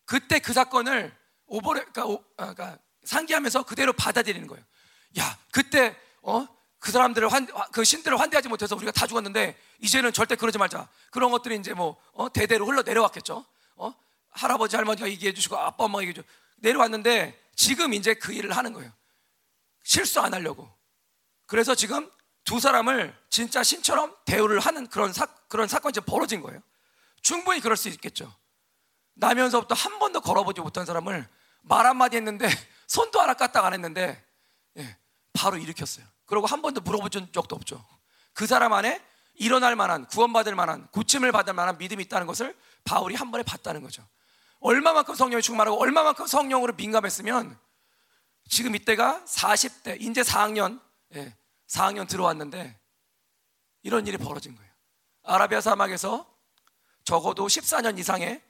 그때 0.06 0.40
그 0.40 0.54
사건을 0.54 1.16
오버레 1.46 1.82
그러니까, 1.82 2.06
오, 2.06 2.24
아, 2.38 2.54
그러니까 2.54 2.80
상기하면서 3.04 3.64
그대로 3.64 3.94
받아들이는 3.94 4.48
거예요. 4.48 4.64
야, 5.20 5.40
그때 5.52 5.98
어? 6.22 6.48
그 6.82 6.92
사람들을 6.92 7.32
환, 7.32 7.48
그 7.72 7.84
신들을 7.84 8.20
환대하지 8.20 8.50
못해서 8.50 8.76
우리가 8.76 8.92
다 8.92 9.06
죽었는데 9.06 9.56
이제는 9.82 10.12
절대 10.14 10.36
그러지 10.36 10.58
말자. 10.58 10.90
그런 11.12 11.30
것들이 11.30 11.56
이제 11.56 11.76
뭐 11.76 11.96
어? 12.12 12.28
대대로 12.34 12.66
흘러 12.66 12.82
내려왔겠죠. 12.82 13.46
어? 13.76 13.94
할아버지 14.32 14.76
할머니가 14.78 15.08
얘기해 15.10 15.32
주시고 15.32 15.58
아빠 15.58 15.84
엄마가 15.84 16.02
얘기해 16.02 16.16
주고 16.16 16.28
내려왔는데 16.56 17.40
지금 17.56 17.94
이제 17.94 18.16
그 18.16 18.34
일을 18.34 18.58
하는 18.58 18.74
거예요. 18.74 18.92
실수 19.84 20.22
안 20.22 20.34
하려고. 20.34 20.68
그래서 21.46 21.76
지금 21.76 22.10
두 22.46 22.60
사람을 22.60 23.16
진짜 23.30 23.62
신처럼 23.62 24.16
대우를 24.26 24.60
하는 24.60 24.88
그런 24.88 25.14
사, 25.14 25.28
그런 25.50 25.68
사건이 25.68 25.94
지금 25.94 26.08
벌어진 26.08 26.42
거예요. 26.42 26.64
충분히 27.22 27.60
그럴 27.60 27.78
수 27.78 27.90
있겠죠. 27.90 28.34
나면서부터 29.14 29.76
한 29.76 30.00
번도 30.00 30.22
걸어보지 30.22 30.62
못한 30.62 30.88
사람을 30.88 31.30
말 31.62 31.86
한마디 31.86 32.18
했는데 32.18 32.50
손도 32.88 33.22
하나 33.22 33.36
까딱 33.36 33.66
안 33.66 33.74
했는데 33.74 34.26
예, 34.78 34.98
바로 35.32 35.58
일으켰어요. 35.58 36.08
그리고 36.32 36.48
한 36.48 36.62
번도 36.62 36.80
물어본 36.80 37.10
적도 37.34 37.58
없죠. 37.58 37.86
그 38.32 38.48
사람 38.48 38.72
안에 38.72 39.06
일어날 39.34 39.76
만한 39.76 40.06
구원받을 40.06 40.56
만한 40.56 40.88
고침을 40.92 41.34
받을 41.34 41.52
만한 41.52 41.78
믿음이 41.78 42.04
있다는 42.04 42.26
것을 42.26 42.58
바울이 42.86 43.16
한 43.16 43.32
번에 43.32 43.44
봤다는 43.44 43.82
거죠. 43.82 44.08
얼마만큼 44.62 45.14
성령이 45.14 45.42
충만하고 45.42 45.78
얼마만큼 45.78 46.28
성령으로 46.28 46.72
민감했으면 46.76 47.60
지금 48.48 48.76
이때가 48.76 49.26
40대, 49.28 50.00
이제 50.00 50.22
4학년, 50.22 50.80
예, 51.16 51.36
4학년 51.68 52.08
들어왔는데 52.08 52.80
이런 53.84 54.08
일이 54.08 54.16
벌어진 54.16 54.56
거예요. 54.56 54.72
아라비아 55.24 55.60
사막에서 55.60 56.34
적어도 57.04 57.46
14년 57.48 58.00
이상의 58.00 58.42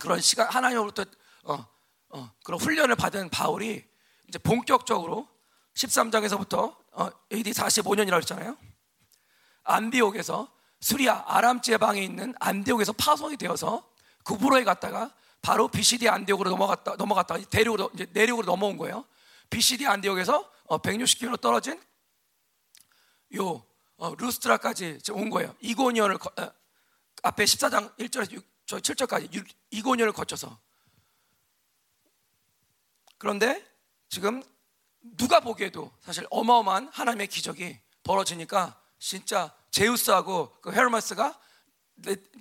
그런 0.00 0.20
시간 0.20 0.48
하나님으로부터 0.48 1.04
어, 1.46 1.66
어, 2.10 2.32
그런 2.44 2.60
훈련을 2.60 2.94
받은 2.94 3.30
바울이 3.30 3.84
이제 4.28 4.38
본격적으로 4.38 5.26
13장에서부터 5.74 6.58
어, 6.58 6.81
AD 7.32 7.50
45년이라고 7.52 8.18
했잖아요. 8.18 8.56
안디옥에서 9.64 10.52
수리아 10.80 11.24
아람 11.26 11.60
지방에 11.62 12.02
있는 12.02 12.34
안디옥에서 12.40 12.92
파송이 12.94 13.36
되어서 13.36 13.88
구브로에 14.24 14.64
갔다가 14.64 15.14
바로 15.40 15.68
BCD 15.68 16.08
안디옥으로 16.08 16.50
넘어갔다 16.50 16.96
넘어갔다가 16.96 17.42
대륙으로 17.48 17.90
이제 17.94 18.06
내륙으로 18.12 18.46
넘어온 18.46 18.76
거예요. 18.76 19.04
BCD 19.50 19.86
안디옥에서 19.86 20.50
160km 20.68 21.34
어, 21.34 21.36
떨어진 21.36 21.80
요 23.36 23.64
어, 23.96 24.14
루스트라까지 24.16 24.98
온 25.12 25.30
거예요. 25.30 25.54
이고니언을 25.60 26.16
어, 26.16 26.52
앞에 27.22 27.44
14장 27.44 27.96
1절에서 27.98 28.32
6, 28.32 28.44
7절까지 28.66 29.46
이고니언을 29.70 30.12
거쳐서 30.12 30.58
그런데 33.18 33.64
지금 34.08 34.42
누가 35.02 35.40
보기에도 35.40 35.90
사실 36.00 36.26
어마어마한 36.30 36.88
하나님의 36.92 37.26
기적이 37.26 37.78
벌어지니까 38.02 38.80
진짜 38.98 39.52
제우스하고 39.70 40.52
그 40.60 40.72
헤르메스가 40.72 41.38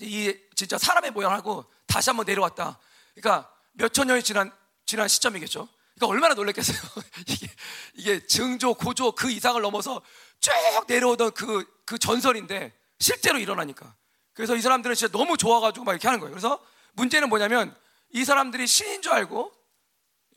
이 0.02 0.36
진짜 0.56 0.78
사람의 0.78 1.12
모양하고 1.12 1.66
다시 1.88 2.10
한번 2.10 2.26
내려왔다. 2.26 2.80
그러니까 3.16 3.52
몇천 3.74 4.08
년이 4.08 4.24
지난 4.24 4.52
지난 4.86 5.08
시점이겠죠. 5.08 5.68
그러니까 5.96 6.08
얼마나 6.08 6.34
놀랬겠어요. 6.34 6.78
이게 7.28 7.48
이게 7.96 8.26
증조 8.26 8.76
고조 8.76 9.14
그 9.14 9.30
이상을 9.30 9.62
넘어서 9.62 10.02
쭉 10.40 10.52
내려오던 10.88 11.32
그, 11.32 11.66
그 11.86 11.98
전설인데 11.98 12.74
실제로 13.00 13.40
일어나니까. 13.40 13.96
그래서 14.34 14.56
이 14.56 14.62
사람들은 14.62 14.96
진짜 14.96 15.12
너무 15.12 15.38
좋아가지고 15.38 15.86
막 15.86 15.94
이렇게 15.94 16.08
하는 16.08 16.20
거예요. 16.20 16.32
그래서 16.32 16.64
문제는 16.94 17.30
뭐냐면 17.30 17.76
이 18.14 18.26
사람들이 18.26 18.68
신인 18.68 19.02
줄 19.02 19.12
알고 19.14 19.52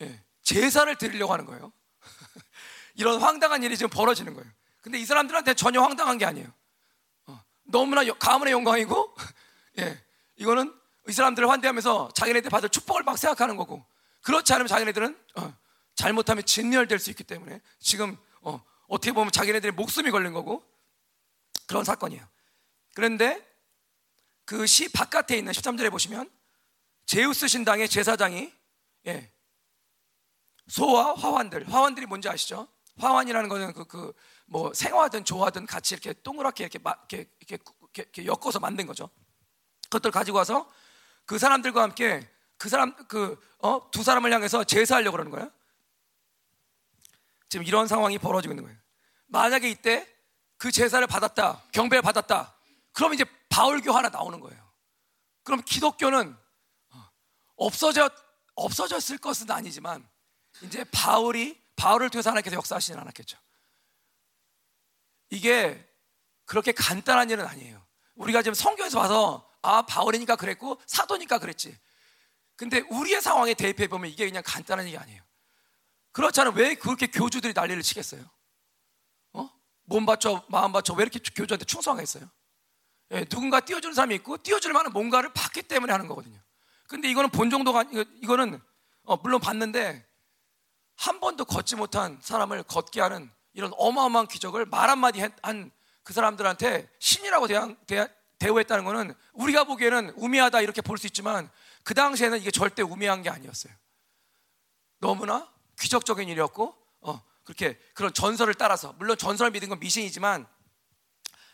예, 0.02 0.22
제사를 0.42 0.94
드리려고 0.96 1.32
하는 1.32 1.46
거예요. 1.46 1.72
이런 2.94 3.20
황당한 3.20 3.62
일이 3.62 3.76
지금 3.76 3.90
벌어지는 3.90 4.35
거예요. 4.35 4.50
근데 4.80 4.98
이 4.98 5.04
사람들한테 5.04 5.54
전혀 5.54 5.80
황당한 5.80 6.18
게 6.18 6.24
아니에요. 6.24 6.52
어, 7.26 7.42
너무나 7.64 8.04
가문의 8.14 8.52
영광이고, 8.52 9.14
예, 9.80 10.04
이거는 10.37 10.72
이 11.09 11.12
사람들을 11.12 11.48
환대하면서 11.48 12.11
자기네들 12.14 12.50
받을 12.50 12.68
축복을 12.68 13.02
막 13.02 13.18
생각하는 13.18 13.57
거고, 13.57 13.85
그렇지 14.22 14.52
않으면 14.52 14.68
자기네들은 14.68 15.18
어, 15.37 15.57
잘못하면 15.94 16.44
진멸될 16.44 16.98
수 16.98 17.11
있기 17.11 17.24
때문에 17.24 17.61
지금 17.78 18.16
어, 18.42 18.62
어떻게 18.88 19.12
보면 19.12 19.33
자기네들의 19.33 19.72
목숨이 19.72 20.11
걸린 20.11 20.33
거고 20.33 20.62
그런 21.66 21.85
사건이에요. 21.85 22.26
그런데 22.94 23.44
그 24.44 24.66
시 24.66 24.90
바깥에 24.92 25.37
있는 25.38 25.52
13절에 25.52 25.90
보시면 25.90 26.30
제우스 27.07 27.48
신당의 27.48 27.88
제사장이 27.88 28.52
예, 29.07 29.33
소와 30.68 31.14
화환들, 31.14 31.70
화환들이 31.70 32.07
뭔지 32.07 32.28
아시죠? 32.28 32.68
화환이라는 32.98 33.48
것은 33.48 33.72
그, 33.72 33.85
그, 33.85 34.12
뭐, 34.46 34.72
생화든 34.72 35.24
조화든 35.24 35.66
같이 35.66 35.94
이렇게 35.94 36.12
동그랗게 36.12 36.64
이렇게, 36.64 36.78
이렇게, 36.78 37.28
이렇게, 37.40 38.02
이렇게 38.02 38.26
엮어서 38.26 38.61
만든 38.61 38.87
거죠. 38.87 39.11
그것들 39.85 40.11
가지고 40.11 40.38
와서 40.38 40.70
그 41.26 41.38
사람들과 41.38 41.83
함께 41.83 42.28
그 42.57 42.68
사람, 42.68 42.94
그, 43.07 43.40
어, 43.59 43.90
두 43.90 44.02
사람을 44.02 44.33
향해서 44.33 44.64
제사하려고 44.64 45.12
그러는 45.12 45.30
거예요. 45.33 45.50
지금 47.48 47.66
이런 47.66 47.87
상황이 47.87 48.18
벌어지고 48.18 48.52
있는 48.52 48.64
거예요. 48.64 48.78
만약에 49.26 49.68
이때 49.68 50.09
그 50.57 50.70
제사를 50.70 51.04
받았다, 51.07 51.62
경배를 51.72 52.02
받았다, 52.02 52.54
그럼 52.92 53.14
이제 53.14 53.24
바울교 53.48 53.92
하나 53.92 54.09
나오는 54.09 54.40
거예요. 54.40 54.62
그럼 55.42 55.62
기독교는 55.64 56.37
어, 56.90 57.11
없어졌, 57.57 58.12
없어졌을 58.54 59.18
것은 59.18 59.50
아니지만 59.50 60.09
이제 60.62 60.85
바울이 60.85 61.61
바울을 61.76 62.10
통해서 62.10 62.30
하나님께서 62.30 62.56
역사하시진 62.56 62.98
않았겠죠. 62.98 63.38
이게 65.30 65.88
그렇게 66.44 66.72
간단한 66.72 67.30
일은 67.30 67.46
아니에요. 67.46 67.84
우리가 68.14 68.42
지금 68.42 68.54
성경에서 68.54 68.98
봐서 68.98 69.50
아 69.62 69.82
바울이니까 69.82 70.37
그랬고 70.37 70.80
사도니까 70.87 71.38
그랬지. 71.38 71.76
근데 72.56 72.80
우리의 72.90 73.20
상황에 73.20 73.54
대입해 73.54 73.88
보면 73.88 74.10
이게 74.10 74.26
그냥 74.26 74.42
간단한 74.44 74.87
얘기 74.87 74.96
아니에요. 74.96 75.22
그렇잖아요. 76.12 76.54
왜 76.54 76.74
그렇게 76.76 77.08
교주들이 77.08 77.52
난리를 77.54 77.82
치겠어요? 77.82 78.24
몸 79.87 80.06
바쳐 80.06 80.44
마음 80.48 80.72
바쳐 80.72 80.94
왜 80.94 81.02
이렇게 81.02 81.18
교주한테 81.18 81.64
충성하겠어요? 81.64 82.28
예, 83.12 83.24
누군가 83.24 83.60
띄워주는 83.60 83.94
사람이 83.94 84.14
있고 84.16 84.38
띄워줄 84.42 84.72
만한 84.72 84.92
뭔가를 84.92 85.32
받기 85.32 85.62
때문에 85.62 85.92
하는 85.92 86.08
거거든요. 86.08 86.40
근데 86.88 87.08
이거는 87.10 87.30
본 87.30 87.50
정도가 87.50 87.84
이거는 88.22 88.60
어, 89.04 89.16
물론 89.18 89.40
봤는데 89.40 90.06
한 90.96 91.20
번도 91.20 91.44
걷지 91.44 91.76
못한 91.76 92.18
사람을 92.22 92.62
걷게 92.64 93.00
하는 93.00 93.30
이런 93.52 93.72
어마어마한 93.76 94.26
기적을 94.26 94.66
말 94.66 94.90
한마디 94.90 95.20
한 95.20 95.70
그 96.04 96.12
사람들한테 96.12 96.88
신이라고 97.00 97.48
대한, 97.48 97.76
대, 97.87 98.07
대우했다는 98.38 98.85
것은 98.85 99.14
우리가 99.33 99.64
보기에는 99.64 100.11
우매하다 100.16 100.61
이렇게 100.61 100.83
볼 100.83 100.98
수 100.98 101.07
있지만 101.07 101.50
그 101.83 101.94
당시에는 101.94 102.38
이게 102.38 102.50
절대 102.50 102.83
우매한 102.83 103.22
게 103.22 103.30
아니었어요. 103.30 103.72
너무나 104.98 105.50
귀적적인 105.80 106.28
일이었고 106.28 106.76
어, 107.00 107.22
그렇게 107.42 107.78
그런 107.94 108.12
전설을 108.12 108.54
따라서 108.54 108.92
물론 108.98 109.16
전설을 109.16 109.50
믿은 109.50 109.68
건 109.70 109.80
미신이지만 109.80 110.46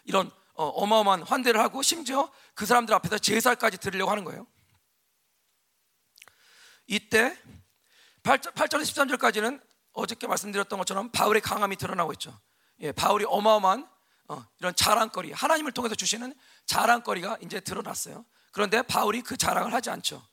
이런 0.04 0.30
어, 0.54 0.84
마어마한 0.84 1.22
환대를 1.22 1.60
하고 1.60 1.80
심지어 1.82 2.30
그 2.54 2.66
사람들 2.66 2.92
앞에서 2.94 3.18
제사까지 3.18 3.78
드리려고 3.78 4.10
하는 4.10 4.24
거예요. 4.24 4.46
이때 6.86 7.40
8절, 8.22 8.54
8절에서 8.54 9.18
13절까지는 9.18 9.60
어저께 9.92 10.26
말씀드렸던 10.26 10.78
것처럼 10.78 11.10
바울의 11.10 11.42
강함이 11.42 11.76
드러나고 11.76 12.12
있죠. 12.12 12.38
예, 12.80 12.92
바울이 12.92 13.24
어마어마한 13.26 13.88
어, 14.28 14.46
이런 14.60 14.74
자랑거리, 14.76 15.32
하나님을 15.32 15.72
통해서 15.72 15.96
주시는 15.96 16.32
자랑거리가 16.66 17.38
이제 17.42 17.58
드러났어요. 17.58 18.24
그런데 18.52 18.82
바울이 18.82 19.22
그 19.22 19.36
자랑을 19.36 19.74
하지 19.74 19.90
않죠. 19.90 20.24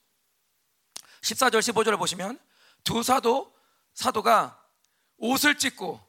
14절, 1.21 1.59
15절을 1.59 1.97
보시면 1.97 2.39
두 2.83 3.01
사도, 3.01 3.53
사도가 3.95 4.63
옷을 5.17 5.57
찢고, 5.57 5.99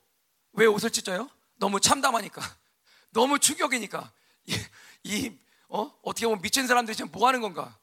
왜 0.53 0.67
옷을 0.67 0.91
찢어요? 0.91 1.31
너무 1.57 1.81
참담하니까. 1.81 2.43
너무 3.11 3.39
충격이니까. 3.39 4.13
이, 4.45 4.59
이 5.05 5.39
어? 5.69 5.91
어떻게 6.03 6.27
보면 6.27 6.43
미친 6.43 6.67
사람들이 6.67 6.95
지금 6.95 7.11
뭐 7.11 7.27
하는 7.27 7.41
건가? 7.41 7.79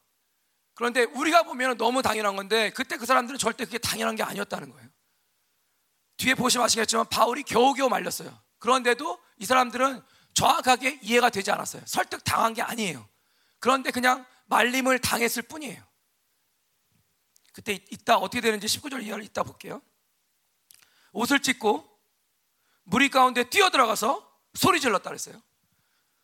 그런데 0.76 1.04
우리가 1.04 1.44
보면 1.44 1.78
너무 1.78 2.02
당연한 2.02 2.36
건데 2.36 2.70
그때 2.72 2.98
그 2.98 3.06
사람들은 3.06 3.40
절대 3.40 3.66
그게 3.66 3.78
당연한 3.78 4.16
게 4.16 4.24
아니었다는 4.24 4.70
거예요. 4.70 4.90
뒤에 6.18 6.36
보시면 6.36 6.66
아시겠지만 6.66 7.08
바울이 7.10 7.44
겨우겨우 7.44 7.90
말렸어요. 7.90 8.38
그런데도 8.60 9.20
이 9.38 9.46
사람들은 9.46 10.02
정확하게 10.34 11.00
이해가 11.02 11.30
되지 11.30 11.52
않았어요. 11.52 11.84
설득 11.86 12.24
당한 12.24 12.54
게 12.54 12.62
아니에요. 12.62 13.08
그런데 13.60 13.92
그냥 13.92 14.26
말림을 14.48 15.00
당했을 15.00 15.44
뿐이에요. 15.44 15.82
그때 17.54 17.74
이따 17.90 18.18
어떻게 18.18 18.42
되는지 18.42 18.68
19절 18.68 19.04
이하를 19.04 19.24
이따 19.24 19.44
볼게요. 19.44 19.82
옷을 21.14 21.42
찢고 21.42 21.90
무리 22.84 23.10
가운데 23.10 23.50
뛰어들어가서 23.50 24.30
소리 24.56 24.82
질렀다 24.82 25.10
그랬어요. 25.10 25.42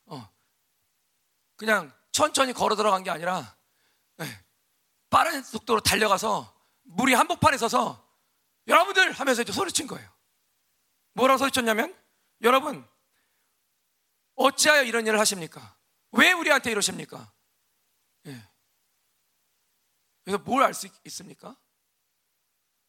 어. 0.08 0.30
그냥 1.56 1.94
천천히 2.12 2.52
걸어 2.52 2.76
들어간 2.76 3.04
게 3.04 3.10
아니라 3.10 3.42
네. 3.42 3.61
빠른 5.10 5.44
속도로 5.44 5.82
달려가서 5.82 6.54
물이 6.84 7.14
한복판에 7.14 7.58
서서 7.58 8.08
여러분들 8.68 9.12
하면서 9.14 9.42
이제 9.42 9.52
소리친 9.52 9.88
거예요. 9.88 10.10
뭐라고 11.14 11.38
소리쳤냐면 11.40 11.98
여러분 12.42 12.88
어찌하여 14.36 14.84
이런 14.84 15.06
일을 15.06 15.20
하십니까? 15.20 15.78
왜 16.12 16.32
우리한테 16.32 16.72
이러십니까? 16.72 17.32
예. 18.28 18.50
그래서 20.24 20.38
뭘 20.44 20.64
알 20.64 20.74
수 20.74 20.88
있습니까? 21.06 21.56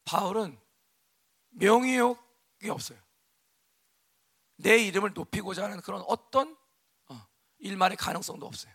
바울은 0.04 0.60
명의욕이 1.50 2.68
없어요. 2.70 2.98
내 4.56 4.78
이름을 4.78 5.12
높이고자 5.14 5.64
하는 5.64 5.80
그런 5.80 6.02
어떤 6.06 6.56
어, 7.08 7.26
일만의 7.58 7.96
가능성도 7.96 8.46
없어요. 8.46 8.72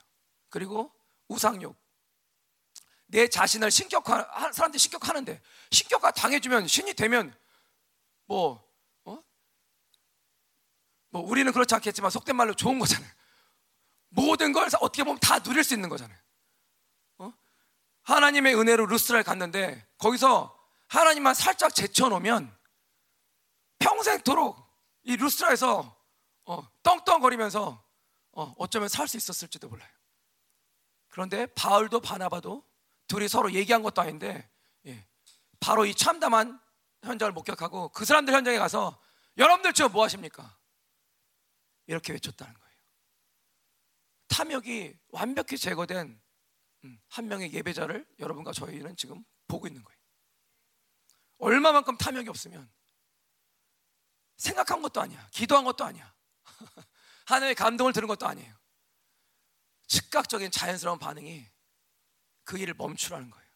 그리고 0.49 0.91
우상욕. 1.27 1.75
내 3.07 3.27
자신을 3.27 3.71
신격화, 3.71 4.51
사람들이 4.53 4.79
신격하는데, 4.79 5.41
신격화 5.71 6.11
당해주면, 6.11 6.67
신이 6.67 6.93
되면, 6.93 7.35
뭐, 8.25 8.65
어? 9.05 9.23
뭐, 11.09 11.21
우리는 11.23 11.51
그렇지 11.51 11.73
않겠지만, 11.75 12.11
속된 12.11 12.35
말로 12.35 12.53
좋은 12.53 12.79
거잖아요. 12.79 13.09
모든 14.09 14.51
걸 14.53 14.69
어떻게 14.81 15.03
보면 15.03 15.19
다 15.19 15.39
누릴 15.39 15.63
수 15.63 15.73
있는 15.73 15.89
거잖아요. 15.89 16.17
어? 17.19 17.33
하나님의 18.03 18.55
은혜로 18.55 18.85
루스를 18.85 19.23
갔는데, 19.23 19.87
거기서 19.97 20.57
하나님만 20.87 21.33
살짝 21.33 21.73
제쳐놓으면, 21.73 22.55
평생토록 23.79 24.67
이 25.03 25.15
루스트라에서 25.15 25.95
어, 26.45 26.67
떵떵거리면서 26.83 27.83
어, 28.33 28.53
어쩌면 28.57 28.89
살 28.89 29.07
수 29.07 29.17
있었을지도 29.17 29.69
몰라요. 29.69 29.89
그런데 31.09 31.45
바울도 31.47 32.01
바나바도 32.01 32.66
둘이 33.07 33.27
서로 33.27 33.51
얘기한 33.53 33.81
것도 33.81 34.01
아닌데 34.01 34.49
예, 34.85 35.07
바로 35.59 35.85
이 35.85 35.93
참담한 35.93 36.59
현장을 37.03 37.31
목격하고 37.31 37.89
그 37.89 38.05
사람들 38.05 38.33
현장에 38.33 38.57
가서 38.57 39.01
여러분들 39.37 39.73
지금 39.73 39.91
뭐 39.91 40.03
하십니까? 40.03 40.57
이렇게 41.85 42.13
외쳤다는 42.13 42.53
거예요. 42.53 42.67
탐욕이 44.27 44.93
완벽히 45.09 45.57
제거된 45.57 46.21
음, 46.83 47.01
한 47.07 47.27
명의 47.27 47.51
예배자를 47.53 48.05
여러분과 48.19 48.51
저희는 48.51 48.95
지금 48.97 49.23
보고 49.47 49.67
있는 49.67 49.83
거예요. 49.83 49.97
얼마만큼 51.39 51.97
탐욕이 51.97 52.29
없으면 52.29 52.69
생각한 54.37 54.81
것도 54.81 55.01
아니야. 55.01 55.27
기도한 55.31 55.63
것도 55.63 55.85
아니야. 55.85 56.13
하나님의 57.25 57.55
감동을 57.55 57.93
들은 57.93 58.07
것도 58.07 58.27
아니에요. 58.27 58.55
즉각적인 59.87 60.51
자연스러운 60.51 60.99
반응이 60.99 61.47
그 62.47 62.57
일을 62.57 62.73
멈추라는 62.75 63.29
거예요. 63.29 63.47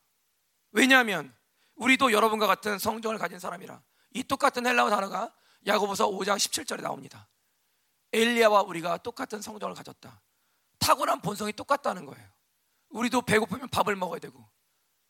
왜냐하면 0.71 1.33
우리도 1.75 2.11
여러분과 2.11 2.45
같은 2.45 2.77
성정을 2.77 3.17
가진 3.17 3.39
사람이라 3.39 3.81
이 4.11 4.23
똑같은 4.23 4.67
헬라어 4.67 4.89
단어가 4.89 5.33
야고보서 5.65 6.09
5장 6.09 6.35
17절에 6.35 6.81
나옵니다. 6.81 7.27
엘리야와 8.11 8.63
우리가 8.63 8.97
똑같은 8.97 9.41
성정을 9.41 9.73
가졌다. 9.73 10.21
타고난 10.77 11.21
본성이 11.21 11.53
똑같다는 11.53 12.05
거예요. 12.05 12.27
우리도 12.89 13.21
배고프면 13.21 13.69
밥을 13.69 13.95
먹어야 13.95 14.19
되고 14.19 14.45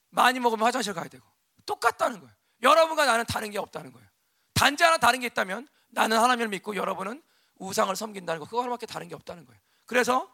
많이 0.09 0.39
먹으면 0.39 0.65
화장실 0.65 0.93
가야 0.93 1.07
되고 1.07 1.25
똑같다는 1.65 2.19
거예요. 2.19 2.33
여러분과 2.61 3.05
나는 3.05 3.25
다른 3.25 3.49
게 3.49 3.57
없다는 3.57 3.91
거예요. 3.91 4.07
단지 4.53 4.83
하나 4.83 4.97
다른 4.97 5.19
게 5.19 5.25
있다면 5.25 5.67
나는 5.89 6.19
하나님을 6.19 6.49
믿고 6.49 6.75
여러분은 6.75 7.23
우상을 7.55 7.95
섬긴다는 7.95 8.39
거 8.39 8.45
그거 8.45 8.61
하나밖에 8.61 8.85
다른 8.85 9.07
게 9.07 9.15
없다는 9.15 9.45
거예요. 9.45 9.59
그래서 9.87 10.31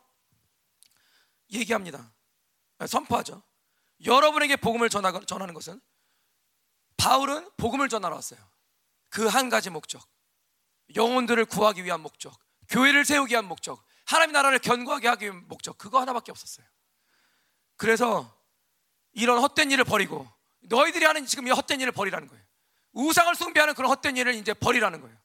얘기합니다. 1.51 2.11
선포하죠. 2.85 3.41
여러분에게 4.05 4.55
복음을 4.57 4.89
전하는 4.89 5.53
것은 5.53 5.81
바울은 6.97 7.49
복음을 7.57 7.89
전하러 7.89 8.15
왔어요. 8.15 8.39
그 9.09 9.27
한 9.27 9.49
가지 9.49 9.69
목적. 9.69 10.05
영혼들을 10.95 11.45
구하기 11.45 11.83
위한 11.83 12.01
목적. 12.01 12.33
교회를 12.69 13.05
세우기 13.05 13.31
위한 13.33 13.45
목적. 13.45 13.83
하나님 14.05 14.33
나라를 14.33 14.59
견고하게 14.59 15.07
하기 15.07 15.25
위한 15.25 15.47
목적. 15.47 15.77
그거 15.77 15.99
하나밖에 15.99 16.31
없었어요. 16.31 16.65
그래서 17.77 18.35
이런 19.13 19.39
헛된 19.39 19.71
일을 19.71 19.83
버리고 19.83 20.27
너희들이 20.61 21.05
하는 21.05 21.25
지금 21.25 21.47
이 21.47 21.51
헛된 21.51 21.79
일을 21.81 21.91
버리라는 21.91 22.27
거예요. 22.27 22.43
우상을 22.93 23.33
숭배하는 23.35 23.73
그런 23.73 23.89
헛된 23.91 24.17
일을 24.17 24.35
이제 24.35 24.53
버리라는 24.53 25.01
거예요. 25.01 25.17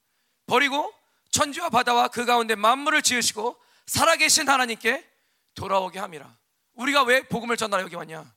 버리고 0.46 0.92
천지와 1.30 1.70
바다와 1.70 2.08
그 2.08 2.24
가운데 2.24 2.54
만물을 2.54 3.02
지으시고 3.02 3.60
살아계신 3.86 4.48
하나님께 4.48 5.08
돌아오게 5.54 5.98
함이라. 5.98 6.38
우리가 6.74 7.02
왜 7.04 7.22
복음을 7.22 7.56
전하러 7.56 7.82
여기 7.82 7.94
왔냐? 7.96 8.32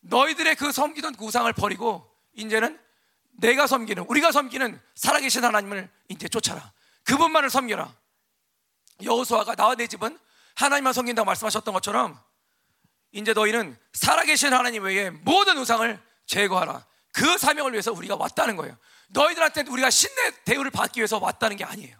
너희들의 0.00 0.54
그 0.56 0.72
섬기던 0.72 1.14
그 1.16 1.24
우상을 1.24 1.50
버리고 1.54 2.10
이제는 2.34 2.78
내가 3.32 3.66
섬기는 3.66 4.04
우리가 4.08 4.32
섬기는 4.32 4.80
살아계신 4.94 5.44
하나님을 5.44 5.90
이제 6.08 6.28
쫓아라. 6.28 6.72
그분만을 7.04 7.50
섬겨라. 7.50 7.94
여호수아가 9.02 9.54
나와 9.54 9.74
내 9.74 9.86
집은 9.86 10.18
하나님만 10.54 10.92
섬긴다고 10.92 11.26
말씀하셨던 11.26 11.74
것처럼 11.74 12.18
이제 13.12 13.32
너희는 13.32 13.76
살아계신 13.92 14.52
하나님 14.52 14.84
외에 14.84 15.10
모든 15.10 15.58
우상을 15.58 16.00
제거하라. 16.26 16.86
그 17.12 17.38
사명을 17.38 17.72
위해서 17.72 17.92
우리가 17.92 18.16
왔다는 18.16 18.56
거예요. 18.56 18.76
너희들한테 19.08 19.64
우리가 19.68 19.90
신의 19.90 20.44
대우를 20.44 20.70
받기 20.70 21.00
위해서 21.00 21.18
왔다는 21.18 21.56
게 21.56 21.64
아니에요. 21.64 21.96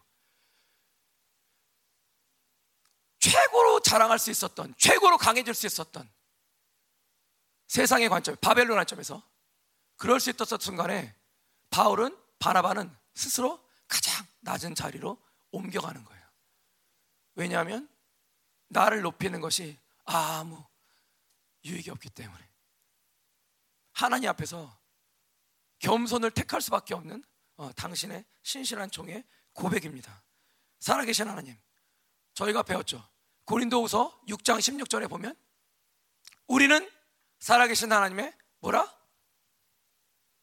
최고로 3.24 3.80
자랑할 3.80 4.18
수 4.18 4.30
있었던, 4.30 4.74
최고로 4.76 5.16
강해질 5.16 5.54
수 5.54 5.66
있었던 5.66 6.06
세상의 7.68 8.10
관점, 8.10 8.36
바벨론 8.36 8.76
관점에서 8.76 9.22
그럴 9.96 10.20
수 10.20 10.28
있었던 10.28 10.58
순간에 10.58 11.16
바울은 11.70 12.14
바나바는 12.38 12.94
스스로 13.14 13.66
가장 13.88 14.26
낮은 14.40 14.74
자리로 14.74 15.18
옮겨가는 15.52 16.04
거예요. 16.04 16.22
왜냐하면 17.36 17.88
나를 18.68 19.00
높이는 19.00 19.40
것이 19.40 19.78
아무 20.04 20.62
유익이 21.64 21.90
없기 21.90 22.10
때문에 22.10 22.46
하나님 23.92 24.28
앞에서 24.28 24.78
겸손을 25.78 26.30
택할 26.30 26.60
수밖에 26.60 26.92
없는 26.92 27.24
어, 27.56 27.72
당신의 27.72 28.26
신실한 28.42 28.90
종의 28.90 29.24
고백입니다. 29.54 30.22
살아계신 30.80 31.26
하나님. 31.26 31.56
저희가 32.34 32.64
배웠죠. 32.64 33.13
고린도후서 33.44 34.22
6장 34.28 34.58
16절에 34.58 35.08
보면 35.08 35.36
우리는 36.46 36.90
살아계신 37.38 37.92
하나님의 37.92 38.32
뭐라? 38.60 38.90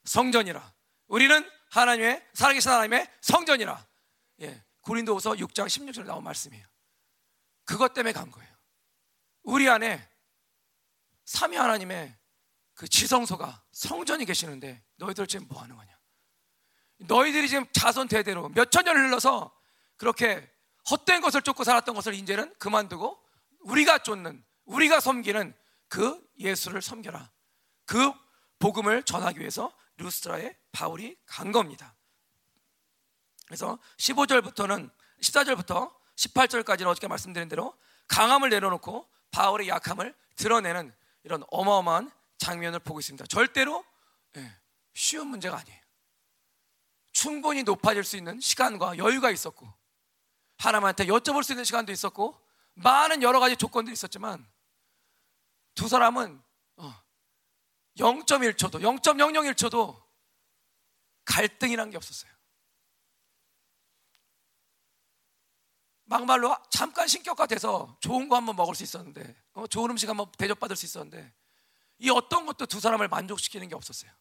성전이라. 0.03 0.73
우리는 1.07 1.49
하나님의 1.71 2.29
살아계신 2.33 2.71
하나님의 2.71 3.07
성전이라. 3.21 3.87
예. 4.41 4.63
고린도후서 4.81 5.31
6장 5.33 5.67
16절에 5.67 6.05
나온 6.05 6.23
말씀이에요. 6.23 6.65
그것 7.65 7.93
때문에 7.93 8.13
간 8.13 8.29
거예요. 8.31 8.51
우리 9.43 9.69
안에 9.69 10.07
삼위 11.25 11.55
하나님의 11.57 12.15
그 12.73 12.87
지성소가 12.87 13.63
성전이 13.71 14.25
계시는데 14.25 14.83
너희들 14.97 15.27
지금 15.27 15.47
뭐 15.47 15.61
하는 15.61 15.75
거냐? 15.75 15.91
너희들이 16.99 17.47
지금 17.47 17.65
자손 17.73 18.07
대대로 18.07 18.49
몇 18.49 18.69
천 18.69 18.85
년을 18.85 19.07
흘러서 19.07 19.55
그렇게 19.97 20.51
헛된 20.89 21.21
것을 21.21 21.41
쫓고 21.41 21.63
살았던 21.63 21.95
것을 21.95 22.13
이제는 22.13 22.53
그만두고 22.57 23.21
우리가 23.61 23.99
쫓는 23.99 24.43
우리가 24.65 24.99
섬기는 24.99 25.55
그 25.87 26.21
예수를 26.39 26.81
섬겨라. 26.81 27.31
그 27.85 28.11
복음을 28.59 29.03
전하기 29.03 29.39
위해서 29.39 29.73
루스트라에 29.97 30.55
바울이 30.71 31.17
간 31.25 31.51
겁니다. 31.51 31.95
그래서 33.45 33.77
15절부터는 33.97 34.89
14절부터 35.21 35.93
18절까지는 36.15 36.87
어저께 36.87 37.07
말씀드린 37.07 37.49
대로 37.49 37.77
강함을 38.07 38.49
내려놓고 38.49 39.09
바울의 39.31 39.67
약함을 39.67 40.15
드러내는 40.35 40.93
이런 41.23 41.43
어마어마한 41.49 42.11
장면을 42.37 42.79
보고 42.79 42.99
있습니다. 42.99 43.25
절대로 43.27 43.83
예, 44.37 44.57
쉬운 44.93 45.27
문제가 45.27 45.57
아니에요. 45.57 45.79
충분히 47.11 47.63
높아질 47.63 48.03
수 48.03 48.17
있는 48.17 48.39
시간과 48.39 48.97
여유가 48.97 49.29
있었고 49.31 49.71
하나님한테 50.61 51.05
여쭤볼 51.05 51.43
수 51.43 51.53
있는 51.53 51.63
시간도 51.63 51.91
있었고 51.91 52.39
많은 52.75 53.23
여러 53.23 53.39
가지 53.39 53.57
조건들이 53.57 53.93
있었지만 53.93 54.47
두 55.75 55.87
사람은 55.87 56.41
0.1초도 57.97 58.75
어, 58.75 58.79
0.001초도 58.79 60.01
갈등이란 61.25 61.89
게 61.89 61.97
없었어요. 61.97 62.31
막말로 66.05 66.55
잠깐 66.69 67.07
신격화 67.07 67.45
돼서 67.47 67.97
좋은 68.01 68.27
거 68.27 68.35
한번 68.35 68.55
먹을 68.55 68.75
수 68.75 68.83
있었는데 68.83 69.35
어, 69.53 69.67
좋은 69.67 69.89
음식 69.91 70.09
한번 70.09 70.31
대접받을 70.37 70.75
수 70.75 70.85
있었는데 70.85 71.33
이 71.99 72.09
어떤 72.09 72.45
것도 72.45 72.65
두 72.65 72.79
사람을 72.79 73.07
만족시키는 73.07 73.69
게 73.69 73.75
없었어요. 73.75 74.11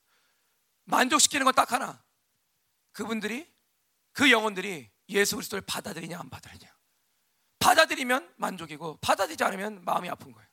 만족시키는 0.85 1.45
건 1.45 1.55
딱 1.55 1.73
하나. 1.73 2.03
그분들이 2.93 3.51
그 4.13 4.31
영혼들이 4.31 4.91
예수 5.11 5.37
그리스도를 5.37 5.63
받아들이냐 5.63 6.19
안 6.19 6.29
받아들이냐. 6.31 6.71
받아들이면 7.59 8.35
만족이고 8.37 8.99
받아들이지 8.99 9.45
않으면 9.45 9.85
마음이 9.85 10.09
아픈 10.09 10.33
거예요. 10.33 10.49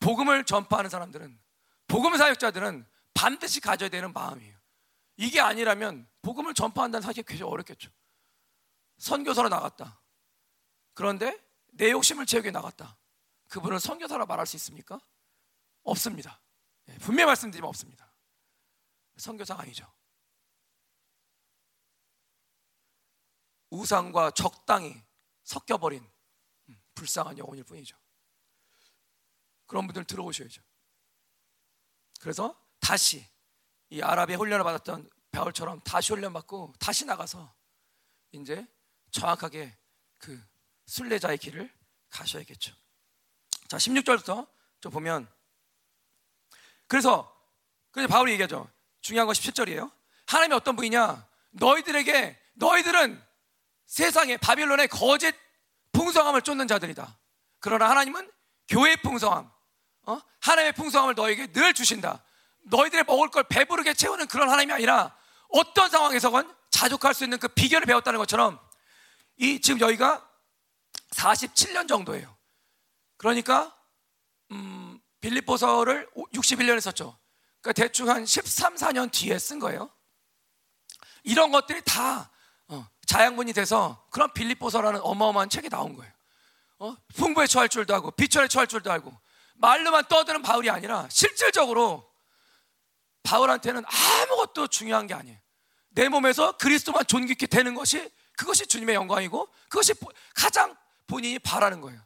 복음을 0.00 0.44
전파하는 0.44 0.90
사람들은 0.90 1.40
복음 1.88 2.16
사역자들은 2.16 2.86
반드시 3.14 3.60
가져야 3.60 3.88
되는 3.88 4.12
마음이에요. 4.12 4.58
이게 5.16 5.40
아니라면 5.40 6.08
복음을 6.22 6.52
전파한다는 6.54 7.02
사실이 7.02 7.24
굉장히 7.26 7.50
어렵겠죠. 7.50 7.90
선교사로 8.98 9.48
나갔다. 9.48 10.00
그런데 10.92 11.38
내 11.72 11.90
욕심을 11.90 12.26
채우게 12.26 12.50
나갔다. 12.50 12.96
그분을 13.48 13.80
선교사라 13.80 14.26
말할 14.26 14.46
수 14.46 14.56
있습니까? 14.56 14.98
없습니다. 15.82 16.40
예, 16.88 16.98
분명히 16.98 17.26
말씀드리면 17.26 17.68
없습니다. 17.68 18.12
선교사가 19.16 19.62
아니죠. 19.62 19.90
우상과 23.74 24.30
적당히 24.32 25.02
섞여버린 25.42 26.08
음, 26.68 26.82
불쌍한 26.94 27.38
영혼일 27.38 27.64
뿐이죠. 27.64 27.96
그런 29.66 29.86
분들 29.86 30.04
들어오셔야죠. 30.04 30.62
그래서 32.20 32.58
다시 32.80 33.26
이 33.90 34.00
아랍의 34.00 34.36
훈련을 34.36 34.64
받았던 34.64 35.10
바울처럼 35.32 35.80
다시 35.80 36.12
훈련받고 36.12 36.74
다시 36.78 37.04
나가서 37.04 37.52
이제 38.32 38.66
정확하게 39.10 39.76
그 40.18 40.42
순례자의 40.86 41.38
길을 41.38 41.72
가셔야겠죠. 42.10 42.74
자, 43.68 43.76
16절부터 43.76 44.48
좀 44.80 44.92
보면 44.92 45.28
그래서 46.86 47.30
그래서 47.90 48.08
바울이 48.08 48.32
얘기하죠. 48.32 48.70
중요한 49.00 49.26
건 49.26 49.34
17절이에요. 49.34 49.90
하나님이 50.26 50.54
어떤 50.54 50.76
분이냐? 50.76 51.28
너희들에게 51.50 52.40
너희들은 52.54 53.33
세상에 53.86 54.36
바빌론의 54.36 54.88
거짓 54.88 55.34
풍성함을 55.92 56.42
쫓는 56.42 56.68
자들이다. 56.68 57.18
그러나 57.60 57.88
하나님은 57.90 58.30
교회의 58.68 58.98
풍성함, 58.98 59.50
어? 60.06 60.20
하나님의 60.40 60.72
풍성함을 60.72 61.14
너에게 61.14 61.52
늘 61.52 61.74
주신다. 61.74 62.24
너희들의 62.64 63.04
먹을 63.04 63.28
걸 63.28 63.44
배부르게 63.44 63.94
채우는 63.94 64.26
그런 64.26 64.48
하나님이 64.48 64.72
아니라 64.72 65.16
어떤 65.48 65.90
상황에서건 65.90 66.54
자족할 66.70 67.14
수 67.14 67.24
있는 67.24 67.38
그 67.38 67.48
비결을 67.48 67.86
배웠다는 67.86 68.18
것처럼 68.18 68.58
이 69.36 69.60
지금 69.60 69.80
여기가 69.80 70.28
47년 71.10 71.88
정도예요. 71.88 72.36
그러니까 73.16 73.74
음, 74.50 75.00
빌립보서를 75.20 76.08
61년에 76.34 76.80
썼죠. 76.80 77.18
그러니까 77.60 77.72
대충 77.72 78.08
한 78.10 78.26
13, 78.26 78.74
4년 78.74 79.10
뒤에 79.12 79.38
쓴 79.38 79.58
거예요. 79.58 79.90
이런 81.22 81.50
것들이 81.50 81.80
다 81.84 82.20
어, 82.20 82.30
자양분이 83.06 83.52
돼서 83.52 84.06
그런 84.10 84.32
빌립보서라는 84.32 85.00
어마어마한 85.02 85.48
책이 85.48 85.68
나온 85.68 85.94
거예요. 85.94 86.12
어? 86.78 86.96
풍부에 87.14 87.46
처할 87.46 87.68
줄도 87.68 87.94
알고 87.94 88.12
비천에 88.12 88.48
처할 88.48 88.66
줄도 88.66 88.90
알고 88.90 89.12
말로만 89.54 90.06
떠드는 90.08 90.42
바울이 90.42 90.70
아니라 90.70 91.08
실질적으로 91.10 92.10
바울한테는 93.22 93.84
아무것도 93.86 94.68
중요한 94.68 95.06
게 95.06 95.14
아니에요. 95.14 95.38
내 95.90 96.08
몸에서 96.08 96.56
그리스도만 96.56 97.06
존귀케 97.06 97.46
되는 97.46 97.74
것이 97.74 98.10
그것이 98.36 98.66
주님의 98.66 98.94
영광이고 98.96 99.48
그것이 99.68 99.94
가장 100.34 100.76
본인이 101.06 101.38
바라는 101.38 101.80
거예요. 101.80 102.00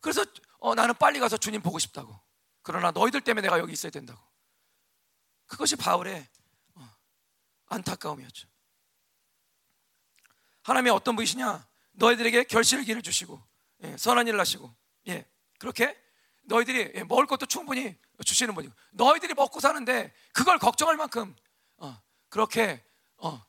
그래서 0.00 0.24
어, 0.58 0.74
나는 0.74 0.94
빨리 0.94 1.20
가서 1.20 1.36
주님 1.36 1.60
보고 1.60 1.78
싶다고. 1.78 2.18
그러나 2.62 2.90
너희들 2.90 3.20
때문에 3.20 3.42
내가 3.42 3.58
여기 3.58 3.72
있어야 3.72 3.90
된다고. 3.90 4.20
그것이 5.46 5.76
바울의 5.76 6.26
어, 6.74 6.88
안타까움이었죠. 7.66 8.48
하나님이 10.62 10.90
어떤 10.90 11.16
분이시냐? 11.16 11.66
너희들에게 11.92 12.44
결실의 12.44 12.84
길을 12.84 13.02
주시고 13.02 13.42
예, 13.84 13.96
선한 13.96 14.26
일을 14.28 14.38
하시고 14.40 14.72
예, 15.08 15.26
그렇게 15.58 15.96
너희들이 16.44 16.92
예, 16.94 17.04
먹을 17.04 17.26
것도 17.26 17.46
충분히 17.46 17.96
주시는 18.24 18.54
분이고 18.54 18.72
너희들이 18.92 19.34
먹고 19.34 19.60
사는데 19.60 20.12
그걸 20.32 20.58
걱정할 20.58 20.96
만큼 20.96 21.34
어, 21.78 22.00
그렇게 22.28 22.82
어, 23.16 23.44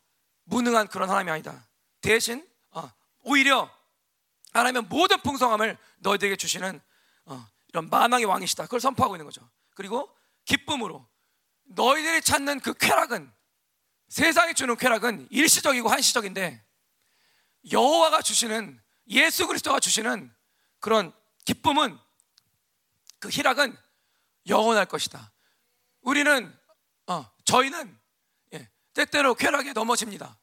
무능한 0.46 0.88
그런 0.88 1.10
하나님이 1.10 1.32
아니다. 1.32 1.68
대신 2.02 2.48
어, 2.72 2.92
오히려 3.22 3.70
하나님은 4.52 4.90
모든 4.90 5.20
풍성함을 5.22 5.78
너희들에게 6.00 6.36
주시는 6.36 6.82
어, 7.26 7.48
이런 7.70 7.90
만왕의 7.90 8.26
왕이시다. 8.26 8.64
그걸 8.64 8.80
선포하고 8.80 9.16
있는 9.16 9.26
거죠. 9.26 9.48
그리고 9.76 10.14
기쁨으로 10.46 11.08
너희들이 11.66 12.22
찾는 12.22 12.60
그 12.60 12.74
쾌락은 12.74 13.32
세상이 14.10 14.54
주는 14.54 14.76
쾌락은 14.76 15.28
일시적이고 15.32 15.90
한시적인데 15.90 16.64
여호와가 17.72 18.22
주시는 18.22 18.82
예수 19.08 19.48
그리스도가 19.48 19.80
주시는 19.80 20.34
그런 20.80 21.14
기쁨은 21.46 21.98
그 23.20 23.30
희락은 23.30 23.78
영원할 24.48 24.86
것이다. 24.86 25.32
우리는 26.02 26.54
어, 27.08 27.26
저희는 27.46 27.98
예, 28.54 28.70
때때로 28.94 29.36
쾌락에 29.36 29.74
넘어집니다. 29.74 30.38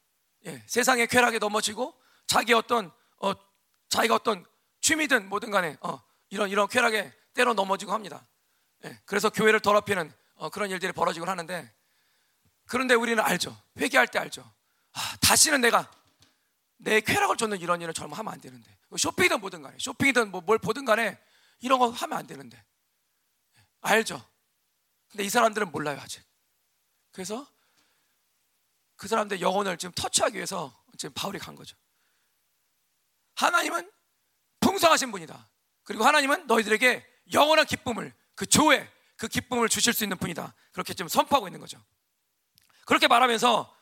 예, 0.47 0.63
세상의 0.67 1.07
쾌락에 1.09 1.39
넘어지고 1.39 1.95
자기 2.27 2.55
어떤 2.55 2.91
어, 3.19 3.33
자기가 3.89 4.15
어떤 4.15 4.47
취미든 4.81 5.29
뭐든 5.29 5.51
간에 5.51 5.77
어, 5.81 6.03
이런 6.31 6.49
이런 6.49 6.69
쾌락에 6.69 7.13
때로 7.35 7.55
넘어지고 7.55 7.93
합니다. 7.93 8.27
예, 8.85 8.99
그래서 9.05 9.29
교회를 9.31 9.61
더럽히는 9.61 10.13
어, 10.37 10.49
그런 10.49 10.71
일들이 10.71 10.93
벌어지곤 10.93 11.29
하는데 11.29 11.75
그런데 12.67 12.95
우리는 12.95 13.23
알죠. 13.23 13.61
회개할 13.79 14.09
때 14.09 14.19
알죠. 14.19 14.43
아, 14.93 15.17
다시는 15.21 15.61
내가 15.61 15.91
내 16.83 17.01
쾌락을 17.01 17.37
쫓는 17.37 17.61
이런 17.61 17.81
일을 17.83 17.93
젊어 17.93 18.16
하면 18.16 18.33
안 18.33 18.40
되는데 18.40 18.77
쇼핑이든 18.97 19.40
뭐든 19.40 19.62
간에 19.62 19.77
쇼핑이든 19.79 20.31
뭐 20.31 20.40
뭘 20.40 20.59
보든 20.59 20.85
간에 20.85 21.21
이런 21.61 21.79
거 21.79 21.90
하면 21.90 22.19
안 22.19 22.27
되는데 22.27 22.57
예, 23.59 23.66
알죠. 23.83 24.27
근데 25.09 25.25
이 25.25 25.29
사람들은 25.29 25.71
몰라요 25.73 25.99
아직. 26.01 26.23
그래서 27.12 27.47
그 28.97 29.09
사람들 29.09 29.40
영혼을 29.40 29.77
지금 29.77 29.93
터치하기 29.95 30.37
위해서 30.37 30.75
지금 30.97 31.12
바울이 31.14 31.38
간 31.38 31.55
거죠. 31.55 31.77
하나님은 33.35 33.90
풍성하신 34.61 35.11
분이다. 35.12 35.49
그리고 35.83 36.05
하나님은 36.05 36.47
너희들에게 36.47 37.07
영원한 37.33 37.66
기쁨을 37.66 38.14
그 38.35 38.47
조회 38.47 38.90
그 39.16 39.29
기쁨을 39.29 39.69
주실 39.69 39.93
수 39.93 40.05
있는 40.05 40.16
분이다. 40.16 40.55
그렇게 40.73 40.95
지금 40.95 41.09
선포하고 41.09 41.49
있는 41.49 41.61
거죠. 41.61 41.83
그렇게 42.87 43.07
말하면서 43.09 43.77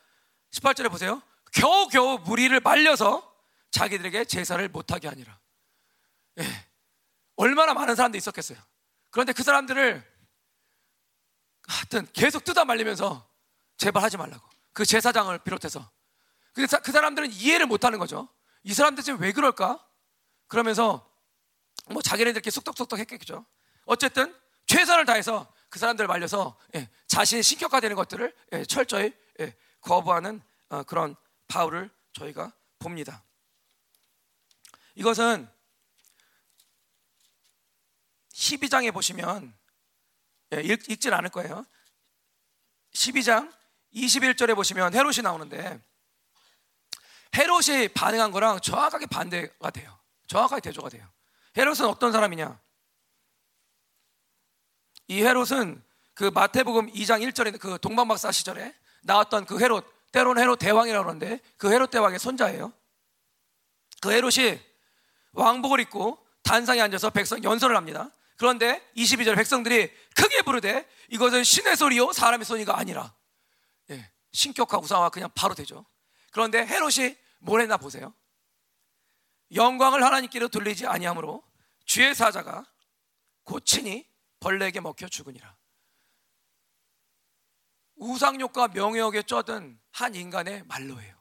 18절에 0.50 0.90
보세요. 0.90 1.22
겨우겨우 1.52 2.18
무리를 2.20 2.58
말려서 2.61 3.28
자기들에게 3.70 4.24
제사를 4.24 4.66
못하게 4.68 5.08
하니라. 5.08 5.38
예. 6.40 6.68
얼마나 7.37 7.74
많은 7.74 7.94
사람들이 7.94 8.18
있었겠어요. 8.18 8.58
그런데 9.11 9.32
그 9.32 9.42
사람들을 9.42 10.18
하여튼 11.66 12.06
계속 12.12 12.44
뜯어 12.44 12.64
말리면서 12.64 13.28
제발 13.76 14.02
하지 14.02 14.16
말라고. 14.16 14.46
그 14.72 14.84
제사장을 14.84 15.37
비롯해서. 15.38 15.88
그 16.54 16.92
사람들은 16.92 17.32
이해를 17.32 17.66
못 17.66 17.84
하는 17.84 17.98
거죠. 17.98 18.28
이 18.64 18.74
사람들 18.74 19.04
지금 19.04 19.20
왜 19.20 19.32
그럴까? 19.32 19.84
그러면서 20.48 21.08
뭐 21.90 22.02
자기네들끼리 22.02 22.50
쑥덕쑥덕 22.50 22.98
했겠죠. 22.98 23.46
어쨌든 23.84 24.34
최선을 24.66 25.04
다해서 25.04 25.52
그 25.68 25.78
사람들을 25.78 26.08
말려서 26.08 26.58
예, 26.74 26.88
자신이 27.06 27.42
신격화되는 27.42 27.94
것들을 27.96 28.34
예, 28.52 28.64
철저히 28.64 29.12
예, 29.40 29.54
거부하는 29.80 30.42
어, 30.70 30.82
그런 30.82 31.16
바울을 31.48 31.90
저희가 32.12 32.52
봅니다. 32.78 33.24
이것은 34.94 35.48
12장에 38.32 38.92
보시면 38.92 39.56
예, 40.54 40.61
읽, 40.62 40.88
읽진 40.88 41.12
않을 41.12 41.30
거예요. 41.30 41.66
12장 42.94 43.52
21절에 43.94 44.54
보시면 44.54 44.94
헤롯이 44.94 45.22
나오는데 45.22 45.82
헤롯이 47.37 47.88
반응한 47.94 48.30
거랑 48.30 48.61
정확하게 48.61 49.06
반대가 49.06 49.70
돼요. 49.70 49.98
정확하게 50.26 50.61
대조가 50.61 50.88
돼요. 50.88 51.06
헤롯은 51.56 51.87
어떤 51.87 52.12
사람이냐? 52.12 52.61
이 55.08 55.22
헤롯은 55.22 55.82
그 56.14 56.24
마태복음 56.24 56.92
2장 56.92 57.26
1절에 57.28 57.58
그 57.61 57.78
동방박사 57.80 58.32
시절에 58.32 58.74
나왔던 59.02 59.46
그 59.46 59.61
헤롯, 59.61 59.87
때로는 60.12 60.42
헤롯 60.42 60.58
대왕이라고 60.58 61.04
그러는데 61.04 61.40
그 61.56 61.70
헤롯 61.72 61.90
대왕의 61.90 62.18
손자예요. 62.18 62.72
그 64.00 64.12
헤롯이 64.12 64.60
왕복을 65.32 65.80
입고 65.80 66.24
단상에 66.42 66.80
앉아서 66.80 67.10
백성 67.10 67.42
연설을 67.42 67.76
합니다. 67.76 68.10
그런데 68.36 68.82
22절 68.96 69.36
백성들이 69.36 69.92
크게 70.14 70.42
부르되 70.42 70.88
이것은 71.10 71.44
신의 71.44 71.76
소리요 71.76 72.12
사람의 72.12 72.44
소리가 72.44 72.78
아니라 72.78 73.14
예, 73.90 74.10
신격화 74.32 74.78
우상화 74.78 75.10
그냥 75.10 75.30
바로 75.34 75.54
되죠. 75.54 75.84
그런데 76.30 76.64
헤롯이 76.64 77.16
뭘 77.40 77.60
했나 77.60 77.76
보세요. 77.76 78.14
영광을 79.54 80.04
하나님께로 80.04 80.48
돌리지 80.48 80.86
아니하므로 80.86 81.42
주의 81.84 82.14
사자가 82.14 82.64
고친이 83.44 84.06
벌레에게 84.40 84.80
먹혀 84.80 85.08
죽으니라. 85.08 85.57
우상욕과 87.98 88.68
명예욕에 88.68 89.22
쩌든 89.22 89.78
한 89.90 90.14
인간의 90.14 90.64
말로예요. 90.64 91.18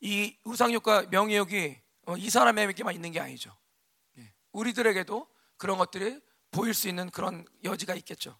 이 0.00 0.38
우상욕과 0.44 1.06
명예욕이 1.10 1.80
어, 2.06 2.16
이 2.16 2.28
사람에게만 2.28 2.94
있는 2.94 3.10
게 3.10 3.20
아니죠. 3.20 3.56
예. 4.18 4.34
우리들에게도 4.52 5.26
그런 5.56 5.78
것들이 5.78 6.20
보일 6.50 6.74
수 6.74 6.88
있는 6.88 7.10
그런 7.10 7.46
여지가 7.64 7.94
있겠죠. 7.94 8.38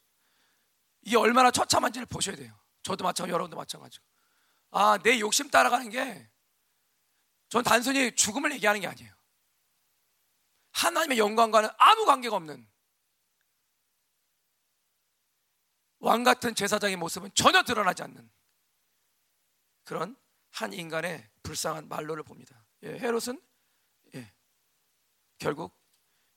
이게 1.03 1.17
얼마나 1.17 1.51
처참한지를 1.51 2.07
보셔야 2.07 2.37
돼요. 2.37 2.55
저도 2.83 3.05
마찬가지, 3.05 3.33
여러분도 3.33 3.57
마찬가지고. 3.57 4.05
아, 4.73 4.99
내 5.03 5.19
욕심 5.21 5.49
따라가는 5.49 5.89
게, 5.89 6.29
전 7.49 7.63
단순히 7.65 8.15
죽음을 8.15 8.53
얘기하는 8.53 8.81
게 8.81 8.87
아니에요. 8.87 9.15
하나님의 10.73 11.19
영광과는 11.19 11.71
아무 11.79 12.05
관계가 12.05 12.37
없는 12.37 12.69
왕 16.05 16.23
같은 16.23 16.55
제사장의 16.55 16.97
모습은 16.97 17.31
전혀 17.35 17.63
드러나지 17.63 18.03
않는 18.03 18.31
그런 19.85 20.15
한 20.51 20.75
인간의 20.75 21.31
불쌍한 21.43 21.89
말로를 21.89 22.23
봅니다. 22.23 22.63
예, 22.83 22.91
헤롯은 22.99 23.41
예, 24.15 24.35
결국 25.39 25.75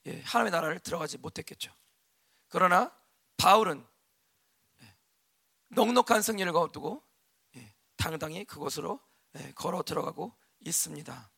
예, 0.05 0.21
하나님의 0.21 0.51
나라를 0.51 0.79
들어가지 0.79 1.17
못했겠죠. 1.17 1.75
그러나 2.47 2.97
바울은 3.35 3.85
예, 4.83 4.97
넉넉한 5.67 6.21
승리를 6.21 6.49
거두고 6.53 7.03
예, 7.57 7.75
당당히 7.97 8.45
그곳으로 8.45 9.01
예, 9.35 9.51
걸어 9.51 9.83
들어가고 9.83 10.33
있습니다. 10.61 11.29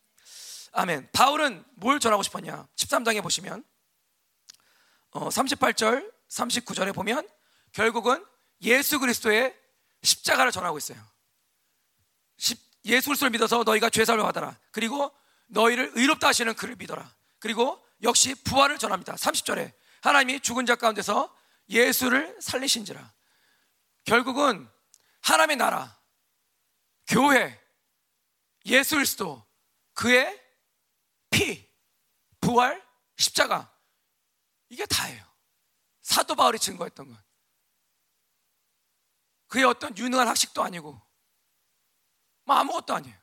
아멘. 0.73 1.11
바울은 1.13 1.65
뭘 1.77 1.99
전하고 1.99 2.21
싶었냐? 2.21 2.67
13장에 2.75 3.23
보시면 3.23 3.65
어, 5.09 5.29
38절, 5.29 6.13
39절에 6.27 6.93
보면 6.93 7.27
결국은 7.71 8.25
예수 8.61 8.99
그리스도의 8.99 9.57
십자가를 10.03 10.51
전하고 10.51 10.77
있어요. 10.77 10.97
예수 12.85 13.09
그리스도를 13.09 13.31
믿어서 13.31 13.63
너희가 13.63 13.89
죄사를 13.89 14.21
받아라. 14.21 14.57
그리고 14.71 15.13
너희를 15.47 15.91
의롭다 15.95 16.29
하시는 16.29 16.53
그를 16.55 16.75
믿어라. 16.75 17.13
그리고 17.39 17.83
역시 18.03 18.35
부활을 18.43 18.77
전합니다. 18.77 19.13
30절에 19.15 19.73
하나님이 20.01 20.39
죽은 20.39 20.65
자 20.65 20.75
가운데서 20.75 21.35
예수를 21.69 22.37
살리신지라. 22.41 23.13
결국은 24.05 24.67
하나님의 25.21 25.57
나라, 25.57 25.99
교회, 27.07 27.59
예수 28.65 28.95
그리스도, 28.95 29.45
그의 29.93 30.41
피, 31.29 31.69
부활, 32.39 32.83
십자가 33.17 33.71
이게 34.69 34.85
다예요. 34.85 35.23
사도 36.01 36.35
바울이 36.35 36.57
증거했던 36.57 37.09
것. 37.09 37.28
그의 39.49 39.65
어떤 39.65 39.95
유능한 39.97 40.27
학식도 40.27 40.63
아니고 40.63 41.01
뭐 42.45 42.55
아무것도 42.55 42.95
아니에요. 42.95 43.17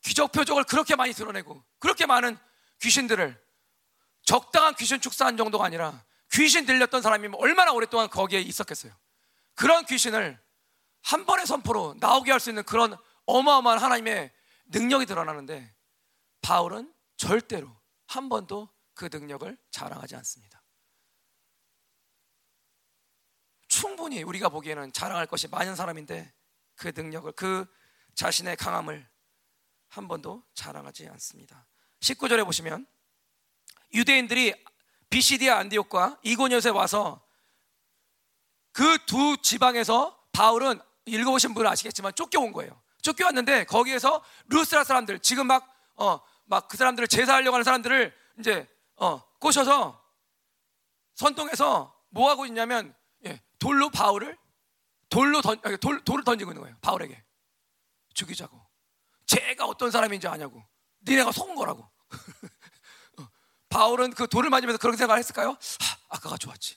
기적 0.00 0.32
표적을 0.32 0.64
그렇게 0.64 0.96
많이 0.96 1.12
드러내고 1.12 1.62
그렇게 1.78 2.06
많은 2.06 2.36
귀신들을 2.80 3.40
적당한 4.24 4.74
귀신 4.74 5.00
축사한 5.00 5.36
정도가 5.36 5.64
아니라 5.64 6.04
귀신 6.32 6.64
들렸던 6.66 7.02
사람이 7.02 7.28
얼마나 7.36 7.72
오랫동안 7.72 8.08
거기에 8.08 8.40
있었겠어요. 8.40 8.92
그런 9.54 9.84
귀신을 9.84 10.42
한 11.02 11.26
번의 11.26 11.46
선포로 11.46 11.94
나오게 12.00 12.30
할 12.30 12.40
수 12.40 12.50
있는 12.50 12.62
그런 12.64 12.96
어마어마한 13.26 13.78
하나님의 13.80 14.32
능력이 14.66 15.06
드러나는데 15.06 15.74
바울은 16.40 16.92
절대로 17.16 17.70
한 18.06 18.28
번도 18.28 18.68
그 18.94 19.08
능력을 19.12 19.56
자랑하지 19.70 20.16
않습니다. 20.16 20.61
충분히 23.82 24.22
우리가 24.22 24.48
보기에는 24.48 24.92
자랑할 24.92 25.26
것이 25.26 25.48
많은 25.48 25.74
사람인데 25.74 26.32
그 26.76 26.92
능력을 26.94 27.32
그 27.32 27.66
자신의 28.14 28.54
강함을 28.56 29.10
한 29.88 30.06
번도 30.06 30.44
자랑하지 30.54 31.08
않습니다. 31.08 31.66
19절에 31.98 32.44
보시면 32.44 32.86
유대인들이 33.92 34.54
비시디아 35.10 35.58
안디옥과 35.58 36.20
이고니옷에 36.22 36.70
와서 36.70 37.26
그 38.70 38.98
두 39.06 39.36
지방에서 39.42 40.16
바울은 40.30 40.80
읽어보신 41.06 41.52
분은 41.52 41.68
아시겠지만 41.68 42.14
쫓겨온 42.14 42.52
거예요. 42.52 42.80
쫓겨왔는데 43.02 43.64
거기에서 43.64 44.22
루스라 44.46 44.84
사람들 44.84 45.18
지금 45.18 45.48
막 45.48 45.68
어 45.96 46.20
막 46.46 46.68
그 46.68 46.76
사람들을 46.76 47.08
제사하려고 47.08 47.56
하는 47.56 47.64
사람들을 47.64 48.14
이제 48.38 48.68
어 48.94 49.20
꼬셔서 49.40 50.00
선동해서 51.16 52.00
뭐 52.10 52.30
하고 52.30 52.46
있냐면 52.46 52.88
예, 52.88 53.01
돌로 53.62 53.90
바울을 53.90 54.36
돌로 55.08 55.40
던 55.40 55.60
돌, 55.78 56.02
돌을 56.02 56.24
던지고 56.24 56.50
있는 56.50 56.62
거예요. 56.62 56.76
바울에게 56.80 57.22
죽이자고. 58.12 58.60
제가 59.26 59.66
어떤 59.66 59.92
사람인지 59.92 60.26
아냐고. 60.26 60.66
니네가 61.06 61.30
속은 61.30 61.54
거라고. 61.54 61.88
어, 63.18 63.28
바울은 63.68 64.14
그 64.14 64.26
돌을 64.26 64.50
맞으면서 64.50 64.78
그런 64.78 64.96
생각을 64.96 65.20
했을까요? 65.20 65.50
하, 65.50 66.16
아까가 66.16 66.36
좋았지. 66.36 66.76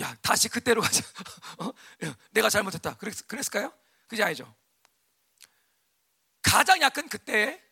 야, 0.00 0.16
다시 0.20 0.48
그때로 0.48 0.80
가자. 0.82 1.04
어? 1.60 1.70
내가 2.32 2.50
잘못했다. 2.50 2.96
그랬, 2.96 3.14
그랬을까요? 3.28 3.72
그게 4.08 4.24
아니죠. 4.24 4.52
가장 6.42 6.80
약한 6.80 7.08
그때 7.08 7.62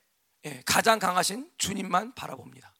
예, 0.44 0.62
가장 0.64 1.00
강하신 1.00 1.50
주님만 1.58 2.14
바라봅니다. 2.14 2.72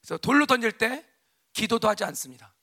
그래서 0.00 0.18
돌로 0.18 0.46
던질 0.46 0.78
때 0.78 1.06
기도도 1.52 1.88
하지 1.88 2.02
않습니다. 2.02 2.54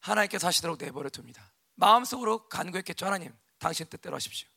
하나님께서 0.00 0.46
하시도록 0.46 0.78
내버려 0.78 1.10
둡니다. 1.16 1.52
마음속으로 1.74 2.48
간구했겠죠. 2.48 3.06
하나님, 3.06 3.32
당신 3.58 3.86
뜻대로 3.86 4.16
하십시오. 4.16 4.48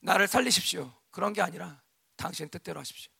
나를 0.00 0.28
살리십시오. 0.28 0.92
그런 1.10 1.32
게 1.32 1.42
아니라 1.42 1.80
당신 2.16 2.48
뜻대로 2.48 2.80
하십시오. 2.80 3.10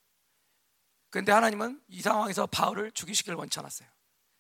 그런데 1.11 1.33
하나님은 1.33 1.81
이 1.89 2.03
상황에서 2.03 2.47
바울을 2.47 2.93
죽이시기를 2.93 3.37
원치 3.37 3.59
않았어요. 3.59 3.89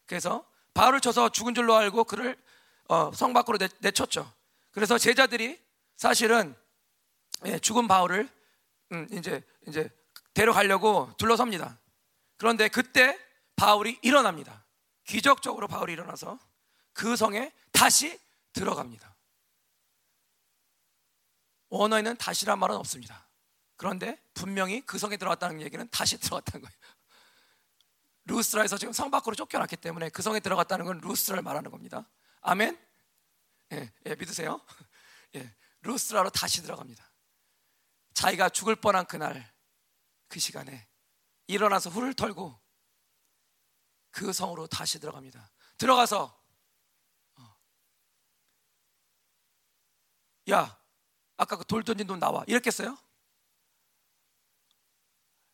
그래서 0.07 0.47
바울을 0.75 1.01
쳐서 1.01 1.29
죽은 1.29 1.55
줄로 1.55 1.75
알고 1.75 2.05
그를 2.05 2.37
어, 2.89 3.11
성 3.13 3.33
밖으로 3.33 3.59
내, 3.59 3.91
쳤죠 3.91 4.33
그래서 4.71 4.99
제자들이 4.99 5.61
사실은 5.97 6.55
예, 7.47 7.59
죽은 7.59 7.89
바울을 7.89 8.29
음, 8.93 9.09
이제 9.11 9.43
이제 9.67 9.91
데려가려고 10.35 11.13
둘러섭니다. 11.17 11.79
그런데 12.37 12.69
그때 12.69 13.19
바울이 13.57 13.99
일어납니다. 14.03 14.65
기적적으로 15.05 15.67
바울이 15.67 15.95
일어나서 15.95 16.39
그 16.97 17.15
성에 17.15 17.53
다시 17.73 18.19
들어갑니다. 18.55 19.15
원어에는 21.69 22.17
다시란 22.17 22.59
말은 22.59 22.75
없습니다. 22.77 23.29
그런데 23.77 24.19
분명히 24.33 24.81
그 24.81 24.99
성에 24.99 25.19
들어갔다는 25.19 25.61
얘기는 25.61 25.87
다시 25.91 26.17
들어갔다는 26.19 26.65
거예요. 26.65 26.77
루스라에서 28.25 28.79
지금 28.79 28.95
성 28.95 29.11
밖으로 29.11 29.37
쫓겨났기 29.37 29.77
때문에 29.77 30.09
그 30.09 30.23
성에 30.23 30.41
들어갔다는 30.41 30.87
건 30.87 31.01
루스라를 31.03 31.43
말하는 31.43 31.71
겁니다. 31.71 32.09
아멘? 32.41 32.79
예, 33.73 33.93
예 34.07 34.15
믿으세요? 34.15 34.59
예, 35.37 35.55
루스라로 35.83 36.31
다시 36.31 36.63
들어갑니다. 36.63 37.13
자기가 38.15 38.49
죽을 38.49 38.75
뻔한 38.75 39.05
그날 39.05 39.53
그 40.29 40.41
시간에 40.41 40.89
일어나서 41.47 41.91
훌을 41.91 42.15
털고 42.15 42.59
그 44.11 44.33
성으로 44.33 44.67
다시 44.67 44.99
들어갑니다. 44.99 45.53
들어가서 45.77 46.46
야 50.51 50.79
아까 51.37 51.57
그 51.57 51.65
돌 51.65 51.83
던진 51.85 52.07
돈 52.07 52.19
나와 52.19 52.45
이랬겠어요? 52.47 52.97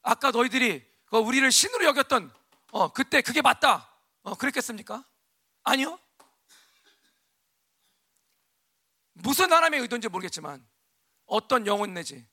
아까 0.02 0.30
너희들이 0.30 0.84
그 1.06 1.18
우리를 1.18 1.50
신으로 1.50 1.84
여겼던 1.86 2.32
어 2.72 2.92
그때 2.92 3.22
그게 3.22 3.42
맞다 3.42 3.88
어 4.22 4.34
그랬겠습니까? 4.34 5.04
아니요. 5.64 5.98
무슨 9.14 9.52
하나님의 9.52 9.80
의도인지 9.82 10.08
모르겠지만 10.08 10.66
어떤 11.26 11.66
영혼 11.66 11.94
내지 11.94 12.26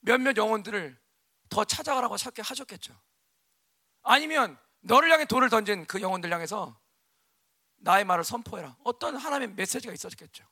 몇몇 0.00 0.36
영혼들을 0.36 1.00
더 1.48 1.64
찾아가라고 1.64 2.16
찾게 2.16 2.42
하셨겠죠. 2.42 2.94
아니면 4.02 4.58
너를 4.80 5.10
향해 5.10 5.24
돌을 5.24 5.48
던진 5.50 5.86
그 5.86 6.00
영혼들 6.00 6.32
향해서 6.32 6.78
나의 7.78 8.04
말을 8.04 8.22
선포해라. 8.24 8.76
어떤 8.84 9.16
하나님의 9.16 9.54
메시지가 9.56 9.92
있었겠죠. 9.92 10.44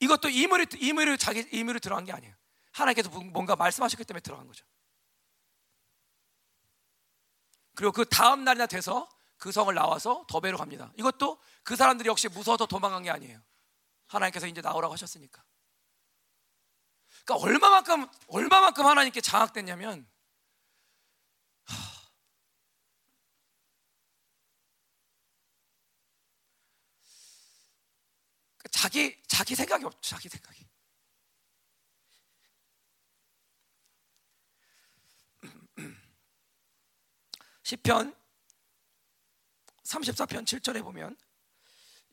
이것도 0.00 0.28
임의로, 0.28 0.64
임의로 0.76 1.16
자기 1.16 1.46
임의로 1.52 1.78
들어간 1.78 2.04
게 2.04 2.12
아니에요. 2.12 2.34
하나님께서 2.72 3.10
뭔가 3.10 3.56
말씀하셨기 3.56 4.04
때문에 4.04 4.20
들어간 4.20 4.46
거죠. 4.46 4.64
그리고 7.74 7.92
그 7.92 8.04
다음 8.04 8.44
날이나 8.44 8.66
돼서 8.66 9.08
그 9.36 9.52
성을 9.52 9.72
나와서 9.74 10.24
더베로 10.28 10.58
갑니다. 10.58 10.92
이것도 10.96 11.38
그 11.62 11.76
사람들이 11.76 12.08
역시 12.08 12.28
무서워서 12.28 12.66
도망간 12.66 13.02
게 13.02 13.10
아니에요. 13.10 13.40
하나님께서 14.06 14.46
이제 14.46 14.60
나오라고 14.60 14.92
하셨으니까. 14.92 15.42
그러니까 17.24 17.46
얼마만큼 17.46 18.08
얼마만큼 18.28 18.84
하나님께 18.84 19.20
장악됐냐면 19.20 20.06
자기 28.80 29.14
자기 29.28 29.54
생각이 29.54 29.84
없죠. 29.84 30.00
자기 30.00 30.30
생각이. 30.30 30.66
시편 37.62 38.16
34편 39.84 40.46
7절에 40.46 40.82
보면 40.82 41.14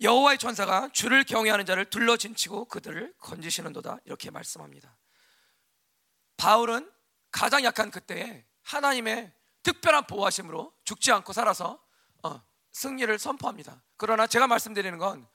여호와의 0.01 0.39
천사가 0.39 0.89
주를 0.91 1.23
경외하는 1.23 1.65
자를 1.65 1.89
둘러 1.89 2.17
진치고 2.17 2.65
그들을 2.65 3.15
건지시는도다 3.19 3.99
이렇게 4.03 4.29
말씀합니다. 4.29 4.97
바울은 6.35 6.91
가장 7.31 7.63
약한 7.63 7.91
그때에 7.91 8.45
하나님의 8.63 9.33
특별한 9.63 10.05
보호하심으로 10.07 10.73
죽지 10.83 11.13
않고 11.13 11.31
살아서 11.31 11.81
어, 12.23 12.43
승리를 12.73 13.17
선포합니다. 13.17 13.81
그러나 13.95 14.27
제가 14.27 14.47
말씀드리는 14.47 14.97
건 14.97 15.29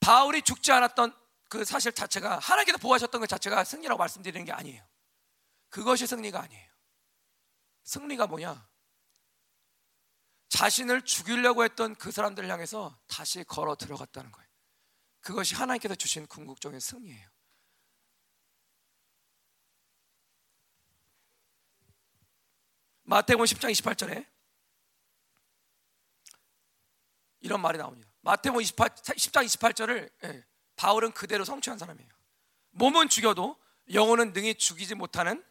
바울이 0.00 0.42
죽지 0.42 0.72
않았던 0.72 1.14
그 1.48 1.64
사실 1.64 1.92
자체가 1.92 2.38
하나님께서 2.38 2.78
보호하셨던 2.78 3.20
것 3.20 3.28
자체가 3.28 3.64
승리라고 3.64 3.98
말씀드리는 3.98 4.44
게 4.44 4.52
아니에요. 4.52 4.86
그것이 5.68 6.06
승리가 6.06 6.40
아니에요. 6.40 6.70
승리가 7.84 8.26
뭐냐? 8.26 8.68
자신을 10.48 11.02
죽이려고 11.02 11.64
했던 11.64 11.94
그 11.96 12.10
사람들을 12.10 12.48
향해서 12.50 12.98
다시 13.06 13.44
걸어 13.44 13.76
들어갔다는 13.76 14.30
거예요. 14.30 14.48
그것이 15.20 15.54
하나님께서 15.54 15.94
주신 15.94 16.26
궁극적인 16.26 16.78
승리예요. 16.78 17.28
마태복음 23.02 23.44
10장 23.44 23.70
28절에 23.70 24.26
이런 27.40 27.60
말이 27.60 27.78
나옵니다. 27.78 28.05
마태복음 28.26 28.60
28, 28.60 28.88
10장 28.88 29.44
28절을 29.44 30.10
예, 30.24 30.44
바울은 30.74 31.12
그대로 31.12 31.44
성취한 31.44 31.78
사람이에요. 31.78 32.10
몸은 32.70 33.08
죽여도 33.08 33.56
영혼은 33.92 34.32
능히 34.32 34.56
죽이지 34.56 34.96
못하는 34.96 35.44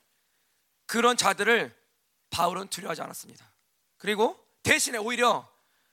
그런 0.86 1.16
자들을 1.16 1.74
바울은 2.30 2.68
두려워하지 2.68 3.02
않았습니다. 3.02 3.50
그리고 3.98 4.38
대신에 4.62 4.98
오히려 4.98 5.50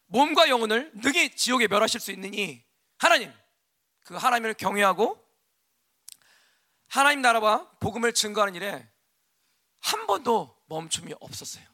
몸과 0.06 0.48
영혼을 0.48 0.90
능히 0.94 1.36
지옥에 1.36 1.68
멸하실 1.68 2.00
수 2.00 2.10
있느니 2.10 2.64
하나님 2.98 3.32
그 4.00 4.16
하나님을 4.16 4.54
경외하고 4.54 5.24
하나님 6.88 7.22
나라와 7.22 7.70
복음을 7.78 8.12
증거하는 8.12 8.56
일에 8.56 8.90
한 9.78 10.06
번도 10.08 10.60
멈춤이 10.66 11.14
없었어요. 11.20 11.64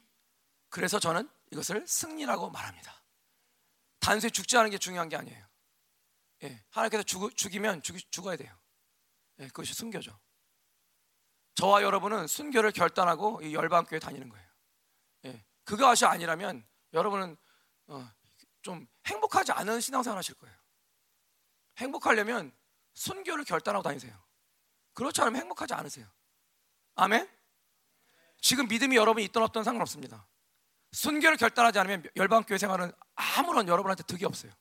그래서 0.69 1.01
저는 1.01 1.29
이것을 1.51 1.87
승리라고 1.87 2.51
말합니다. 2.51 2.99
단순히 4.09 4.31
죽지 4.31 4.57
않은 4.57 4.71
게 4.71 4.79
중요한 4.79 5.11
게 5.11 5.17
아니에요. 5.17 5.47
예, 6.45 6.65
하나님께서 6.71 7.03
죽, 7.03 7.37
죽이면 7.37 7.83
죽, 7.83 7.95
죽어야 8.11 8.39
돼요. 8.39 8.59
예, 9.39 9.49
그것이 9.49 9.75
순교죠. 9.75 10.19
저와 11.57 11.83
여러분은 11.83 12.27
순교를 12.27 12.73
결단하고 12.73 13.43
이 13.43 13.53
열방교회 13.53 13.99
다니는 13.99 14.31
거예요. 14.31 14.49
예, 15.27 15.45
그것이 15.65 16.07
아니라면 16.07 16.67
여러분은 16.95 17.37
어, 17.89 18.11
좀 18.63 18.89
행복하지 19.05 19.53
않은 19.53 19.79
신앙생활 19.83 20.17
하실 20.17 20.35
거예요. 20.37 20.57
행복하려면 21.77 22.57
순교를 22.95 23.45
결단하고 23.45 23.83
다니세요. 23.83 24.19
그렇지 24.95 25.21
않으면 25.21 25.43
행복하지 25.43 25.75
않으세요. 25.75 26.11
아멘? 26.95 27.29
지금 28.41 28.69
믿음이 28.69 28.97
여러분이 28.97 29.27
있던 29.27 29.43
없던 29.43 29.65
상관없습니다. 29.65 30.27
순교를 30.93 31.37
결단하지 31.37 31.79
않으면 31.79 32.05
열방교회 32.17 32.59
생활은 32.59 32.93
아무런 33.15 33.69
여러분한테 33.69 34.03
득이 34.05 34.25
없어요. 34.25 34.53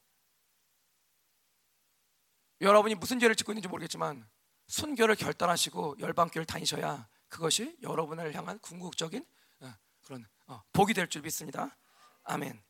여러분이 2.62 2.96
무슨 2.96 3.20
죄를 3.20 3.36
짓고 3.36 3.52
있는지 3.52 3.68
모르겠지만 3.68 4.28
순교를 4.68 5.16
결단하시고 5.16 5.98
열방교회를 6.00 6.46
다니셔야 6.46 7.08
그것이 7.30 7.78
여러분을 7.82 8.34
향한 8.34 8.60
궁극적인 8.60 9.26
어, 9.62 9.74
그런 10.04 10.26
어, 10.48 10.62
복이 10.74 10.94
될 10.94 11.08
줄 11.08 11.22
믿습니다. 11.22 11.78
아멘. 12.24 12.62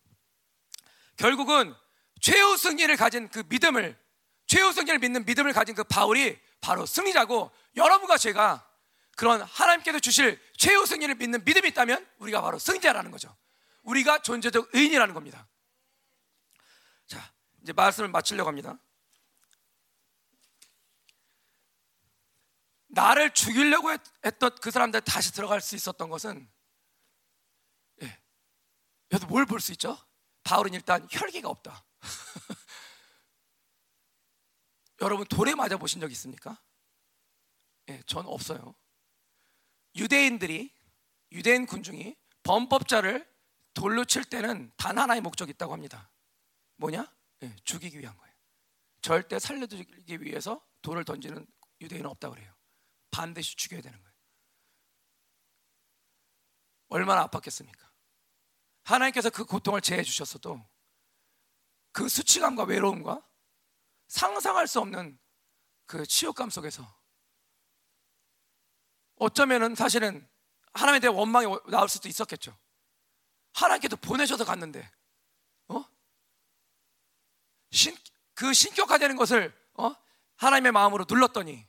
결국은 1.15 1.73
최후 2.21 2.57
승리를 2.57 2.95
가진 2.97 3.29
그 3.29 3.43
믿음을 3.47 3.97
최후 4.45 4.71
승리를 4.71 4.99
믿는 4.99 5.25
믿음을 5.25 5.53
가진 5.53 5.73
그 5.75 5.83
바울이 5.83 6.39
바로 6.61 6.85
승리자고 6.85 7.51
여러분과 7.75 8.17
제가 8.17 8.67
그런 9.15 9.41
하나님께서 9.41 9.99
주실 9.99 10.39
최후 10.57 10.85
승리를 10.85 11.13
믿는 11.15 11.43
믿음이 11.43 11.69
있다면 11.69 12.07
우리가 12.19 12.41
바로 12.41 12.59
승자라는 12.59 13.09
거죠. 13.11 13.35
우리가 13.87 14.21
존재적 14.21 14.69
의인이라는 14.73 15.13
겁니다. 15.13 15.47
자, 17.05 17.33
이제 17.61 17.73
말씀을 17.73 18.09
마치려고 18.09 18.47
합니다. 18.49 18.77
나를 22.89 23.33
죽이려고 23.33 23.91
했던 24.25 24.55
그 24.61 24.71
사람들 24.71 25.01
다시 25.01 25.31
들어갈 25.33 25.61
수 25.61 25.75
있었던 25.75 26.09
것은 26.09 26.49
여기서 29.11 29.27
뭘 29.27 29.45
볼 29.45 29.61
수 29.61 29.71
있죠? 29.73 29.97
바울은 30.43 30.73
일단 30.73 31.07
혈기가 31.09 31.47
없다. 31.49 31.85
여러분 35.01 35.25
돌에 35.27 35.55
맞아 35.55 35.77
보신 35.77 36.01
적 36.01 36.11
있습니까? 36.11 36.61
예, 37.89 38.01
전 38.05 38.25
없어요. 38.25 38.75
유대인들이 39.95 40.73
유대인 41.31 41.65
군중이 41.65 42.17
범법자를 42.43 43.36
돌로 43.77 44.05
칠 44.05 44.25
때는 44.25 44.71
단 44.75 44.97
하나의 44.97 45.21
목적이 45.21 45.51
있다고 45.51 45.71
합니다. 45.71 46.09
뭐냐? 46.77 47.05
예, 47.43 47.55
죽이기 47.63 47.99
위한 47.99 48.17
거예요. 48.17 48.35
절대 49.01 49.37
살려주기 49.37 50.19
위해서 50.23 50.65
돌을 50.81 51.05
던지는 51.05 51.45
유대인은 51.79 52.09
없다 52.09 52.31
그래요. 52.31 52.51
반드시 53.11 53.55
죽여야 53.55 53.81
되는 53.81 54.01
거예요. 54.01 54.15
얼마나 56.89 57.27
아팠겠습니까? 57.27 57.87
하나님께서 58.85 59.29
그 59.29 59.45
고통을 59.45 59.81
제해 59.81 60.01
주셨어도 60.01 60.67
그 61.91 62.09
수치감과 62.09 62.63
외로움과 62.63 63.23
상상할 64.07 64.67
수 64.67 64.79
없는 64.79 65.19
그 65.85 66.03
치욕감 66.03 66.49
속에서 66.49 66.83
어쩌면은 69.17 69.75
사실은 69.75 70.27
하나님에 70.73 70.99
대한 70.99 71.15
원망이 71.15 71.45
나올 71.69 71.87
수도 71.87 72.09
있었겠죠. 72.09 72.57
하나님께도 73.57 73.97
보내셔서 73.97 74.45
갔는데, 74.45 74.89
어? 75.69 75.83
신, 77.71 77.95
그 78.33 78.53
신격화되는 78.53 79.15
것을, 79.15 79.53
어? 79.73 79.93
하나님의 80.35 80.71
마음으로 80.71 81.05
눌렀더니, 81.09 81.67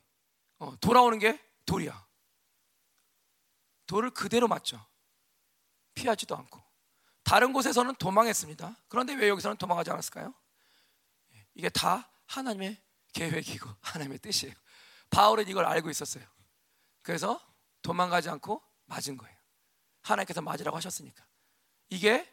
어, 0.59 0.75
돌아오는 0.79 1.17
게 1.17 1.43
돌이야. 1.65 2.07
돌을 3.87 4.11
그대로 4.11 4.47
맞죠. 4.47 4.85
피하지도 5.95 6.35
않고. 6.35 6.63
다른 7.23 7.53
곳에서는 7.53 7.95
도망했습니다. 7.95 8.75
그런데 8.87 9.13
왜 9.13 9.29
여기서는 9.29 9.57
도망하지 9.57 9.91
않았을까요? 9.91 10.33
이게 11.55 11.69
다 11.69 12.09
하나님의 12.27 12.81
계획이고 13.13 13.69
하나님의 13.81 14.19
뜻이에요. 14.19 14.53
바울은 15.09 15.47
이걸 15.47 15.65
알고 15.65 15.89
있었어요. 15.89 16.23
그래서 17.01 17.39
도망가지 17.81 18.29
않고 18.29 18.61
맞은 18.85 19.17
거예요. 19.17 19.35
하나님께서 20.01 20.41
맞으라고 20.41 20.77
하셨으니까. 20.77 21.28
이게 21.89 22.31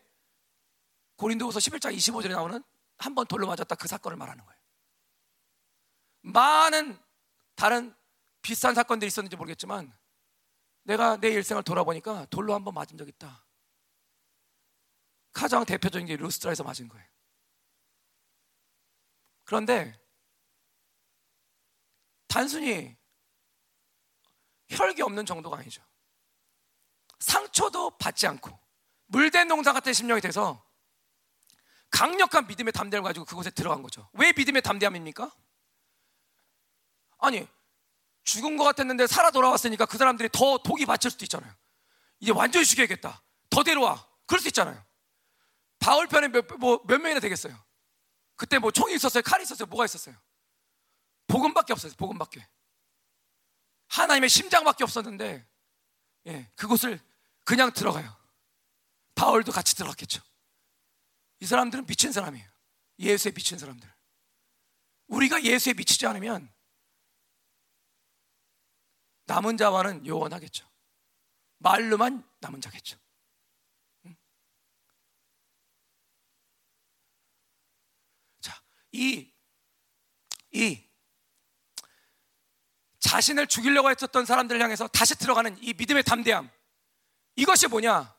고린도후서 1.17 1.59
11장 1.59 1.95
25절에 1.97 2.31
나오는 2.31 2.63
한 2.99 3.15
번 3.15 3.27
돌로 3.27 3.47
맞았다 3.47 3.75
그 3.75 3.89
사건을 3.89 4.17
말하는 4.17 4.45
거예요. 4.45 4.61
많은 6.23 6.99
다른 7.55 7.95
비슷한 8.43 8.75
사건들이 8.75 9.09
있었는지 9.09 9.37
모르겠지만 9.37 9.97
내가 10.85 11.17
내 11.19 11.29
일생을 11.29 11.63
돌아보니까 11.63 12.27
돌로 12.27 12.55
한 12.55 12.65
번 12.65 12.75
맞은 12.75 12.97
적 12.97 13.07
있다. 13.09 13.45
가장 15.33 15.65
대표적인 15.65 16.07
게 16.07 16.17
루스트라에서 16.17 16.65
맞은 16.65 16.89
거예요. 16.89 17.07
그런데 19.45 19.99
단순히 22.29 22.97
혈기 24.69 25.03
없는 25.03 25.25
정도가 25.27 25.59
아니죠. 25.59 25.83
상처도 27.21 27.97
받지 27.99 28.27
않고 28.27 28.59
물된 29.07 29.49
농사 29.49 29.73
같은 29.73 29.93
심령이 29.93 30.21
돼서 30.21 30.65
강력한 31.91 32.47
믿음의 32.47 32.73
담대함을 32.73 33.09
가지고 33.09 33.25
그곳에 33.25 33.51
들어간 33.51 33.83
거죠. 33.83 34.09
왜 34.13 34.33
믿음의 34.33 34.63
담대함입니까? 34.63 35.35
아니 37.19 37.47
죽은 38.25 38.57
것 38.57 38.65
같았는데 38.65 39.07
살아 39.07 39.31
돌아왔으니까 39.31 39.87
그 39.87 39.97
사람들이 39.99 40.29
더 40.33 40.59
독이 40.59 40.85
받칠 40.85 41.11
수도 41.11 41.25
있잖아요. 41.25 41.53
이제 42.21 42.33
완전히 42.33 42.65
죽여야겠다. 42.65 43.23
더 43.51 43.63
데려와. 43.63 44.07
그럴 44.27 44.41
수 44.41 44.49
있잖아요. 44.49 44.85
바울 45.79 46.09
편에 46.09 46.29
몇, 46.29 46.47
뭐, 46.59 46.83
몇 46.87 47.01
명이나 47.01 47.21
되겠어요. 47.21 47.57
그때 48.35 48.59
뭐 48.59 48.71
총이 48.71 48.95
있었어요? 48.95 49.23
칼이 49.23 49.45
있었어요? 49.45 49.67
뭐가 49.67 49.85
있었어요? 49.85 50.17
복음밖에 51.29 51.73
없었어요. 51.73 51.97
복음밖에. 51.97 52.47
하나님의 53.89 54.29
심장밖에 54.29 54.85
없었는데 54.85 55.47
예, 56.27 56.51
그곳을 56.57 57.01
그냥 57.45 57.73
들어가요. 57.73 58.15
바울도 59.17 59.51
같이 59.51 59.75
들어갔겠죠. 59.75 60.23
이 61.41 61.47
사람들은 61.47 61.87
미친 61.87 62.13
사람이에요. 62.13 62.49
예수에 63.01 63.33
미친 63.33 63.59
사람들. 63.59 63.93
우리가 65.09 65.43
예수에 65.43 65.73
미치지 65.73 66.07
않으면 66.07 66.53
남은 69.25 69.57
자와는 69.57 70.07
요원하겠죠. 70.07 70.71
말로만 71.59 72.29
남은 72.41 72.61
자겠죠. 72.61 72.99
자, 78.41 78.63
이, 78.93 79.33
이 80.53 80.85
자신을 83.01 83.47
죽이려고 83.47 83.91
했었던 83.91 84.27
사람들을 84.27 84.61
향해서 84.61 84.89
다시 84.89 85.15
들어가는 85.17 85.57
이 85.63 85.73
믿음의 85.75 86.03
담대함. 86.03 86.51
이것이 87.37 87.69
뭐냐? 87.69 88.16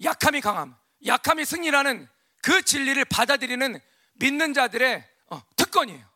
예, 0.00 0.06
약함이 0.06 0.40
강함. 0.40 0.76
약함이 1.06 1.44
승리라는 1.44 2.08
그 2.42 2.62
진리를 2.62 3.04
받아들이는 3.06 3.80
믿는 4.14 4.54
자들의 4.54 5.04
어, 5.30 5.42
특권이에요. 5.56 6.08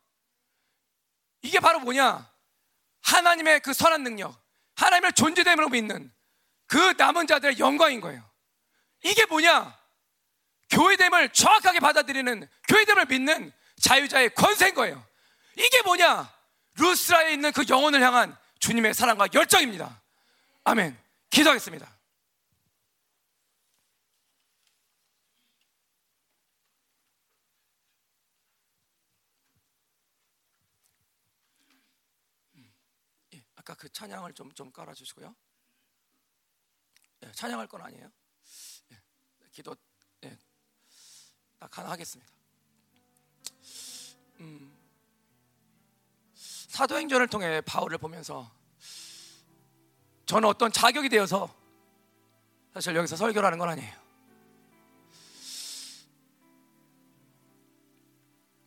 이게 1.42 1.60
바로 1.60 1.80
뭐냐? 1.80 2.30
하나님의 3.02 3.60
그 3.60 3.72
선한 3.72 4.04
능력, 4.04 4.40
하나님의 4.76 5.12
존재됨으로 5.14 5.68
믿는 5.68 6.12
그 6.66 6.94
남은 6.96 7.26
자들의 7.26 7.58
영광인 7.58 8.00
거예요. 8.00 8.22
이게 9.02 9.26
뭐냐? 9.26 9.76
교회됨을 10.70 11.30
정확하게 11.30 11.80
받아들이는 11.80 12.48
교회됨을 12.68 13.06
믿는 13.06 13.52
자유자의 13.80 14.34
권세인 14.34 14.74
거예요. 14.74 15.04
이게 15.56 15.82
뭐냐? 15.82 16.32
루스라에 16.78 17.32
있는 17.32 17.52
그 17.52 17.64
영혼을 17.68 18.00
향한 18.00 18.36
주님의 18.60 18.94
사랑과 18.94 19.26
열정입니다. 19.34 20.00
아멘. 20.64 20.96
기도하겠습니다. 21.30 22.01
아까 33.62 33.74
그 33.74 33.88
찬양을 33.88 34.32
좀, 34.34 34.50
좀 34.52 34.72
깔아주시고요. 34.72 35.34
예, 37.22 37.32
찬양할 37.32 37.68
건 37.68 37.80
아니에요. 37.82 38.10
예, 38.90 39.02
기도 39.52 39.76
예, 40.24 40.36
딱 41.60 41.78
하나 41.78 41.92
하겠습니다. 41.92 42.32
음, 44.40 44.76
사도행전을 46.34 47.28
통해 47.28 47.60
바울을 47.60 47.98
보면서 47.98 48.52
저는 50.26 50.48
어떤 50.48 50.72
자격이 50.72 51.08
되어서 51.08 51.54
사실 52.74 52.96
여기서 52.96 53.14
설교를 53.14 53.46
하는 53.46 53.58
건 53.58 53.68
아니에요. 53.68 54.02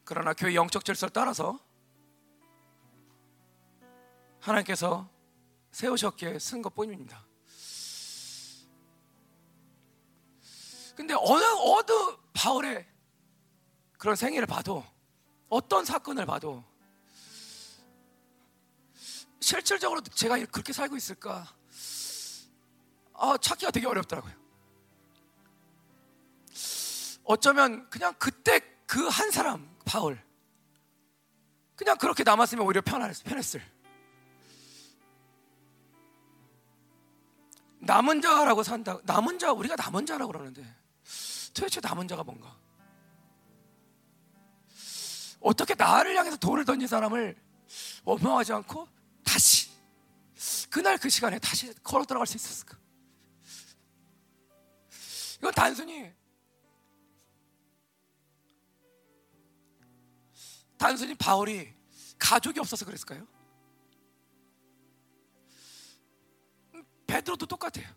그러나 0.06 0.34
교회 0.34 0.56
영적 0.56 0.86
질서를 0.86 1.12
따라서 1.12 1.60
하나님께서 4.46 5.10
세우셨기에 5.72 6.40
쓴 6.40 6.62
것뿐입니다. 6.62 7.26
근데 10.96 11.14
어느 11.18 11.44
어느 11.44 12.18
바울의 12.34 12.88
그런 13.98 14.16
생애를 14.16 14.46
봐도 14.48 14.86
어떤 15.50 15.84
사건을 15.84 16.26
봐도 16.26 16.64
실질적으로 19.42 20.02
제가 20.02 20.38
그렇게 20.46 20.74
살고 20.74 20.96
있을까? 20.96 21.54
아, 23.14 23.38
찾기가 23.38 23.72
되게 23.72 23.88
어렵더라고요. 23.88 24.34
어쩌면 27.24 27.90
그냥 27.90 28.14
그때 28.20 28.60
그 28.86 29.10
한 29.10 29.32
사람, 29.32 29.76
바울. 29.84 30.24
그냥 31.76 31.98
그렇게 31.98 32.24
남았으면 32.24 32.66
오히려 32.66 32.82
편했을. 32.82 33.75
남은 37.86 38.22
자라고 38.22 38.64
산다. 38.64 38.98
남은 39.04 39.40
자 39.40 39.52
우리가 39.52 39.76
남은 39.76 40.06
자라고 40.06 40.32
그러는데 40.32 40.64
도대체 41.54 41.80
남은 41.82 42.08
자가 42.08 42.24
뭔가? 42.24 42.58
어떻게 45.40 45.76
나를 45.76 46.16
향해서 46.18 46.38
돌을 46.38 46.66
던진 46.66 46.88
사람을 46.88 47.36
원망하지 48.04 48.54
않고 48.54 48.88
다시 49.24 49.70
그날 50.70 50.98
그 50.98 51.10
시간에 51.10 51.38
다시 51.40 51.74
걸어 51.84 52.04
들어갈 52.04 52.26
수 52.26 52.36
있었을까? 52.36 52.78
이건 55.38 55.54
단순히 55.54 56.12
단순히 60.78 61.16
바울이 61.16 61.74
가족이 62.18 62.60
없어서 62.60 62.86
그랬을까요? 62.86 63.28
베드로도 67.36 67.46
똑같아요. 67.46 67.88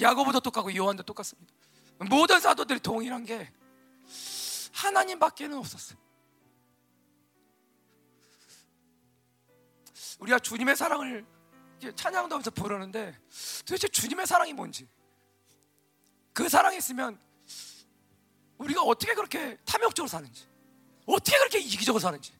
야고보도 0.00 0.40
똑같고 0.40 0.74
요한도 0.74 1.02
똑같습니다. 1.02 1.52
모든 2.08 2.40
사도들이 2.40 2.80
동일한 2.80 3.24
게 3.24 3.52
하나님밖에는 4.72 5.58
없었어요. 5.58 5.98
우리가 10.20 10.38
주님의 10.38 10.76
사랑을 10.76 11.26
찬양도 11.94 12.34
하면서 12.34 12.50
부르는데 12.50 13.18
도대체 13.66 13.88
주님의 13.88 14.26
사랑이 14.26 14.52
뭔지 14.52 14.88
그 16.32 16.48
사랑이 16.48 16.78
있으면 16.78 17.18
우리가 18.58 18.82
어떻게 18.82 19.14
그렇게 19.14 19.58
탐욕적으로 19.64 20.08
사는지 20.08 20.48
어떻게 21.06 21.36
그렇게 21.38 21.58
이기적으로 21.58 22.00
사는지 22.00 22.32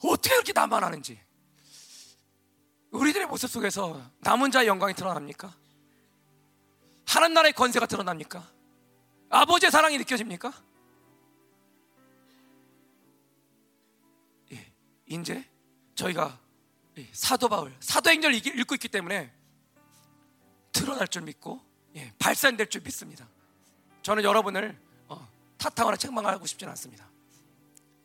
어떻게 0.00 0.30
그렇게 0.30 0.52
나만 0.52 0.84
하는지 0.84 1.18
우리들의 2.90 3.26
모습 3.26 3.50
속에서 3.50 4.00
남은 4.20 4.50
자의 4.50 4.66
영광이 4.66 4.94
드러납니까? 4.94 5.54
하는 7.06 7.34
나라의 7.34 7.52
권세가 7.52 7.86
드러납니까? 7.86 8.50
아버지의 9.30 9.70
사랑이 9.70 9.98
느껴집니까? 9.98 10.52
예, 14.52 14.72
이제 15.06 15.48
저희가 15.94 16.38
사도 17.12 17.48
바울, 17.48 17.74
사도행전을 17.80 18.34
읽고 18.46 18.74
있기 18.74 18.88
때문에 18.88 19.32
드러날 20.72 21.08
줄 21.08 21.22
믿고 21.22 21.60
예, 21.96 22.12
발산될 22.18 22.68
줄 22.68 22.82
믿습니다. 22.82 23.28
저는 24.02 24.24
여러분을 24.24 24.78
어, 25.08 25.28
탓하거나 25.58 25.96
책망하고 25.96 26.46
싶지는 26.46 26.70
않습니다. 26.70 27.08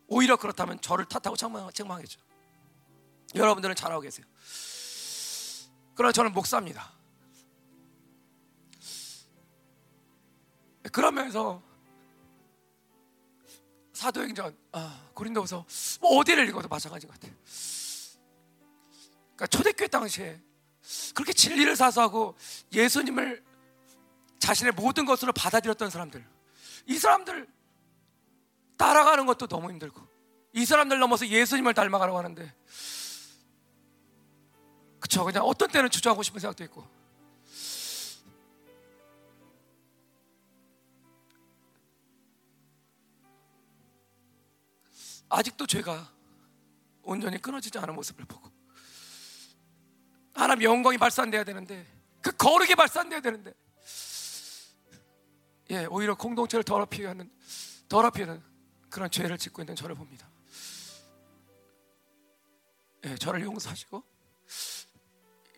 오히려 0.08 0.36
그렇다면 0.36 0.80
저를 0.82 1.06
탓하고 1.06 1.36
책망, 1.36 1.72
책망하겠죠. 1.72 2.20
여러분들은 3.36 3.76
잘하고 3.76 4.02
계세요. 4.02 4.26
그러나 5.96 6.12
저는 6.12 6.34
목사입니다. 6.34 6.92
그러면서 10.92 11.62
사도행전, 13.94 14.56
아, 14.74 15.10
고린도서 15.14 15.66
뭐 16.02 16.18
어디를 16.18 16.48
읽어도 16.50 16.68
마찬가지 16.68 17.08
같아요. 17.08 17.32
그러니까 19.36 19.48
초대교회 19.48 19.88
당시에 19.88 20.42
그렇게 21.14 21.32
진리를 21.34 21.76
사수하고 21.76 22.36
예수님을 22.74 23.44
자신의 24.40 24.74
모든 24.74 25.06
것으로 25.06 25.32
받아들였던 25.32 25.90
사람들, 25.90 26.26
이 26.88 26.98
사람들 26.98 27.48
따라가는 28.78 29.26
것도 29.26 29.48
너무 29.48 29.70
힘들고, 29.70 30.02
이 30.54 30.66
사람들 30.66 31.00
넘어서 31.00 31.28
예수님을 31.28 31.74
닮아가려고 31.74 32.18
하는데, 32.18 32.54
그쵸? 35.04 35.26
그냥 35.26 35.44
어떤 35.44 35.70
때는 35.70 35.90
주저하고 35.90 36.24
싶은 36.24 36.40
생각도 36.40 36.64
있고, 36.64 36.88
아직도 45.28 45.68
죄가 45.68 46.10
온전히 47.02 47.38
끊어지지 47.42 47.78
않은 47.80 47.96
모습을 47.96 48.24
보고 48.24 48.50
하나님 50.36 50.64
영광이 50.64 50.98
발산돼야 50.98 51.44
되는데 51.44 51.86
그 52.22 52.32
거룩이 52.32 52.76
발산돼야 52.76 53.20
되는데 53.20 53.52
예 55.72 55.86
오히려 55.86 56.16
공동체를 56.16 56.64
더럽히게 56.64 57.08
하는 57.08 57.32
더럽히는 57.90 58.42
그런 58.92 59.10
죄를 59.10 59.40
짓고 59.40 59.64
있는 59.64 59.76
저를 59.76 59.96
봅니다. 59.96 60.30
예 63.06 63.16
저를 63.16 63.42
용서하시고 63.42 64.04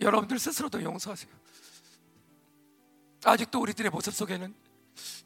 여러분들 0.02 0.40
스스로도 0.40 0.84
용서하세요. 0.84 1.32
아직도 3.24 3.60
우리들의 3.60 3.90
모습 3.92 4.14
속에는 4.14 4.54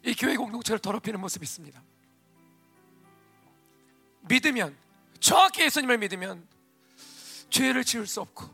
이 0.05 0.15
교회 0.15 0.36
공동체를 0.38 0.80
더럽히는 0.80 1.20
모습이 1.20 1.43
있습니다. 1.43 1.82
믿으면 4.22 4.76
정확히 5.20 5.63
예수님을 5.63 5.97
믿으면 5.97 6.47
죄를 7.49 7.84
지을 7.84 8.07
수 8.07 8.22
없고 8.22 8.49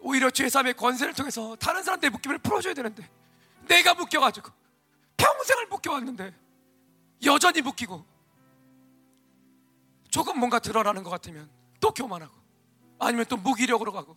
오히려 0.00 0.30
죄삼의 0.30 0.74
권세를 0.74 1.14
통해서 1.14 1.54
다른 1.56 1.82
사람들의 1.82 2.10
묶임을 2.10 2.38
풀어줘야 2.38 2.74
되는데 2.74 3.08
내가 3.68 3.94
묶여가지고 3.94 4.50
평생을 5.16 5.66
묶여왔는데 5.66 6.34
여전히 7.24 7.60
묶이고 7.60 8.04
조금 10.10 10.38
뭔가 10.38 10.58
드러나는 10.58 11.02
것 11.02 11.10
같으면 11.10 11.48
또 11.78 11.92
교만하고 11.92 12.34
아니면 12.98 13.26
또 13.28 13.36
무기력으로 13.36 13.92
가고 13.92 14.16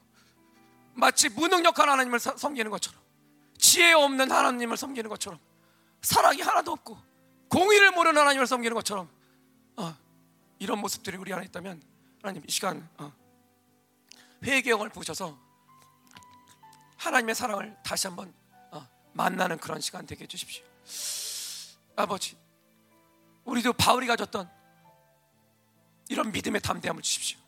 마치 0.94 1.30
무능력한 1.30 1.90
하나님을 1.90 2.20
섬기는 2.20 2.70
것처럼 2.72 3.02
지혜 3.58 3.94
없는 3.94 4.32
하나님을 4.32 4.78
섬기는 4.78 5.10
것처럼 5.10 5.40
사랑이 6.02 6.42
하나도 6.42 6.72
없고 6.72 6.98
공의를 7.50 7.92
모르는 7.92 8.20
하나님을 8.20 8.48
섬기는 8.48 8.74
것처럼 8.76 9.10
어, 9.78 9.96
이런 10.60 10.80
모습들이 10.80 11.18
우리 11.18 11.34
안에 11.34 11.46
있다면 11.46 11.82
하나님 12.22 12.44
이 12.48 12.52
시간 12.52 12.88
어, 12.98 13.12
회개형을 14.44 14.90
부으셔서 14.90 15.38
하나님의 16.98 17.36
사랑을 17.36 17.76
다시 17.84 18.08
한번 18.08 18.34
어, 18.72 18.88
만나는 19.14 19.58
그런 19.58 19.82
시간 19.82 20.06
되게 20.06 20.24
해주십시오. 20.24 20.64
아버지, 21.96 22.38
우리도 23.46 23.74
바울이 23.74 24.08
가졌던 24.08 24.50
이런 26.10 26.32
믿음의 26.32 26.62
담대함을 26.62 27.02
주십시오. 27.02 27.40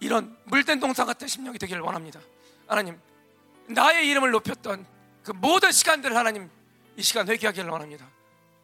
이런 0.00 0.38
물된 0.44 0.78
동상 0.78 1.06
같은 1.06 1.26
심령이 1.26 1.58
되기를 1.58 1.80
원합니다. 1.80 2.20
하나님, 2.66 2.98
나의 3.68 4.08
이름을 4.08 4.30
높였던 4.30 4.86
그 5.22 5.32
모든 5.32 5.72
시간들을 5.72 6.16
하나님 6.16 6.50
이 6.96 7.02
시간 7.02 7.28
회개하기를 7.28 7.68
원합니다. 7.68 8.08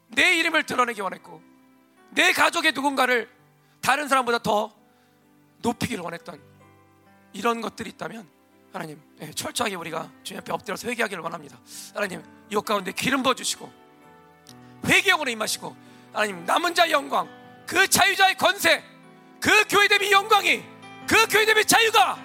내 0.09 0.37
이름을 0.39 0.65
드러내기 0.65 1.01
원했고, 1.01 1.43
내 2.11 2.33
가족의 2.33 2.73
누군가를 2.73 3.29
다른 3.81 4.09
사람보다 4.09 4.39
더 4.39 4.73
높이기를 5.59 6.03
원했던 6.03 6.41
이런 7.33 7.61
것들이 7.61 7.91
있다면 7.91 8.29
하나님 8.73 9.01
예, 9.21 9.31
철저하게 9.31 9.75
우리가 9.77 10.11
주님 10.23 10.41
앞에 10.41 10.53
엎드려서 10.53 10.89
회개하기를 10.89 11.23
원합니다. 11.23 11.59
하나님 11.95 12.23
이것 12.51 12.65
가운데 12.65 12.93
기름 12.93 13.23
부어 13.23 13.35
주시고 13.35 13.71
회개형으로 14.87 15.31
임하시고 15.31 15.77
하나님 16.13 16.45
남은 16.45 16.75
자의 16.75 16.93
영광 16.93 17.29
그 17.67 17.87
자유자의 17.89 18.37
권세 18.37 18.83
그 19.41 19.65
교회 19.69 19.89
대비 19.89 20.11
영광이 20.11 20.63
그 21.07 21.27
교회 21.29 21.45
대비 21.45 21.65
자유가 21.65 22.19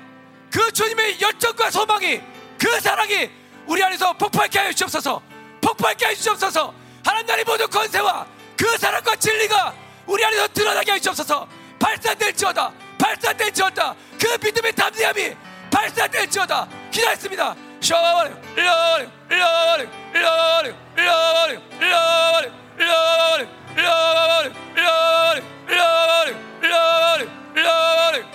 그 0.52 0.72
주님의 0.72 1.20
열정과 1.20 1.72
소망이 1.72 2.22
그 2.58 2.80
사랑이 2.80 3.30
우리 3.66 3.84
안에서 3.84 4.14
폭발케 4.14 4.60
하여 4.60 4.72
주옵소서 4.72 5.22
폭발케 5.62 6.06
하여 6.06 6.16
주옵소서 6.16 6.74
하나님 7.04 7.28
나라의 7.28 7.46
모든 7.46 7.70
권세와 7.70 8.26
그 8.56 8.78
사랑과 8.78 9.16
진리가 9.16 9.74
우리 10.06 10.24
안에서 10.24 10.48
드러나게 10.50 10.92
하여 10.92 11.00
주옵소서 11.00 11.48
발산될지어다 11.80 12.72
발산될지어다 12.98 13.96
그 14.20 14.46
믿음의 14.46 14.74
담대함이 14.74 15.36
발산될지어다 15.72 16.68
기도했습니다 16.92 17.56
샤워리 17.82 18.32
러리 18.56 19.08
러리 19.30 19.88
러리 20.10 20.74
러리 20.96 20.96
러리 20.96 21.60
러리 21.78 22.50
러리 22.78 23.48
러리 23.76 25.44
러리 25.66 26.38
러리 26.60 27.32
러리 27.54 28.26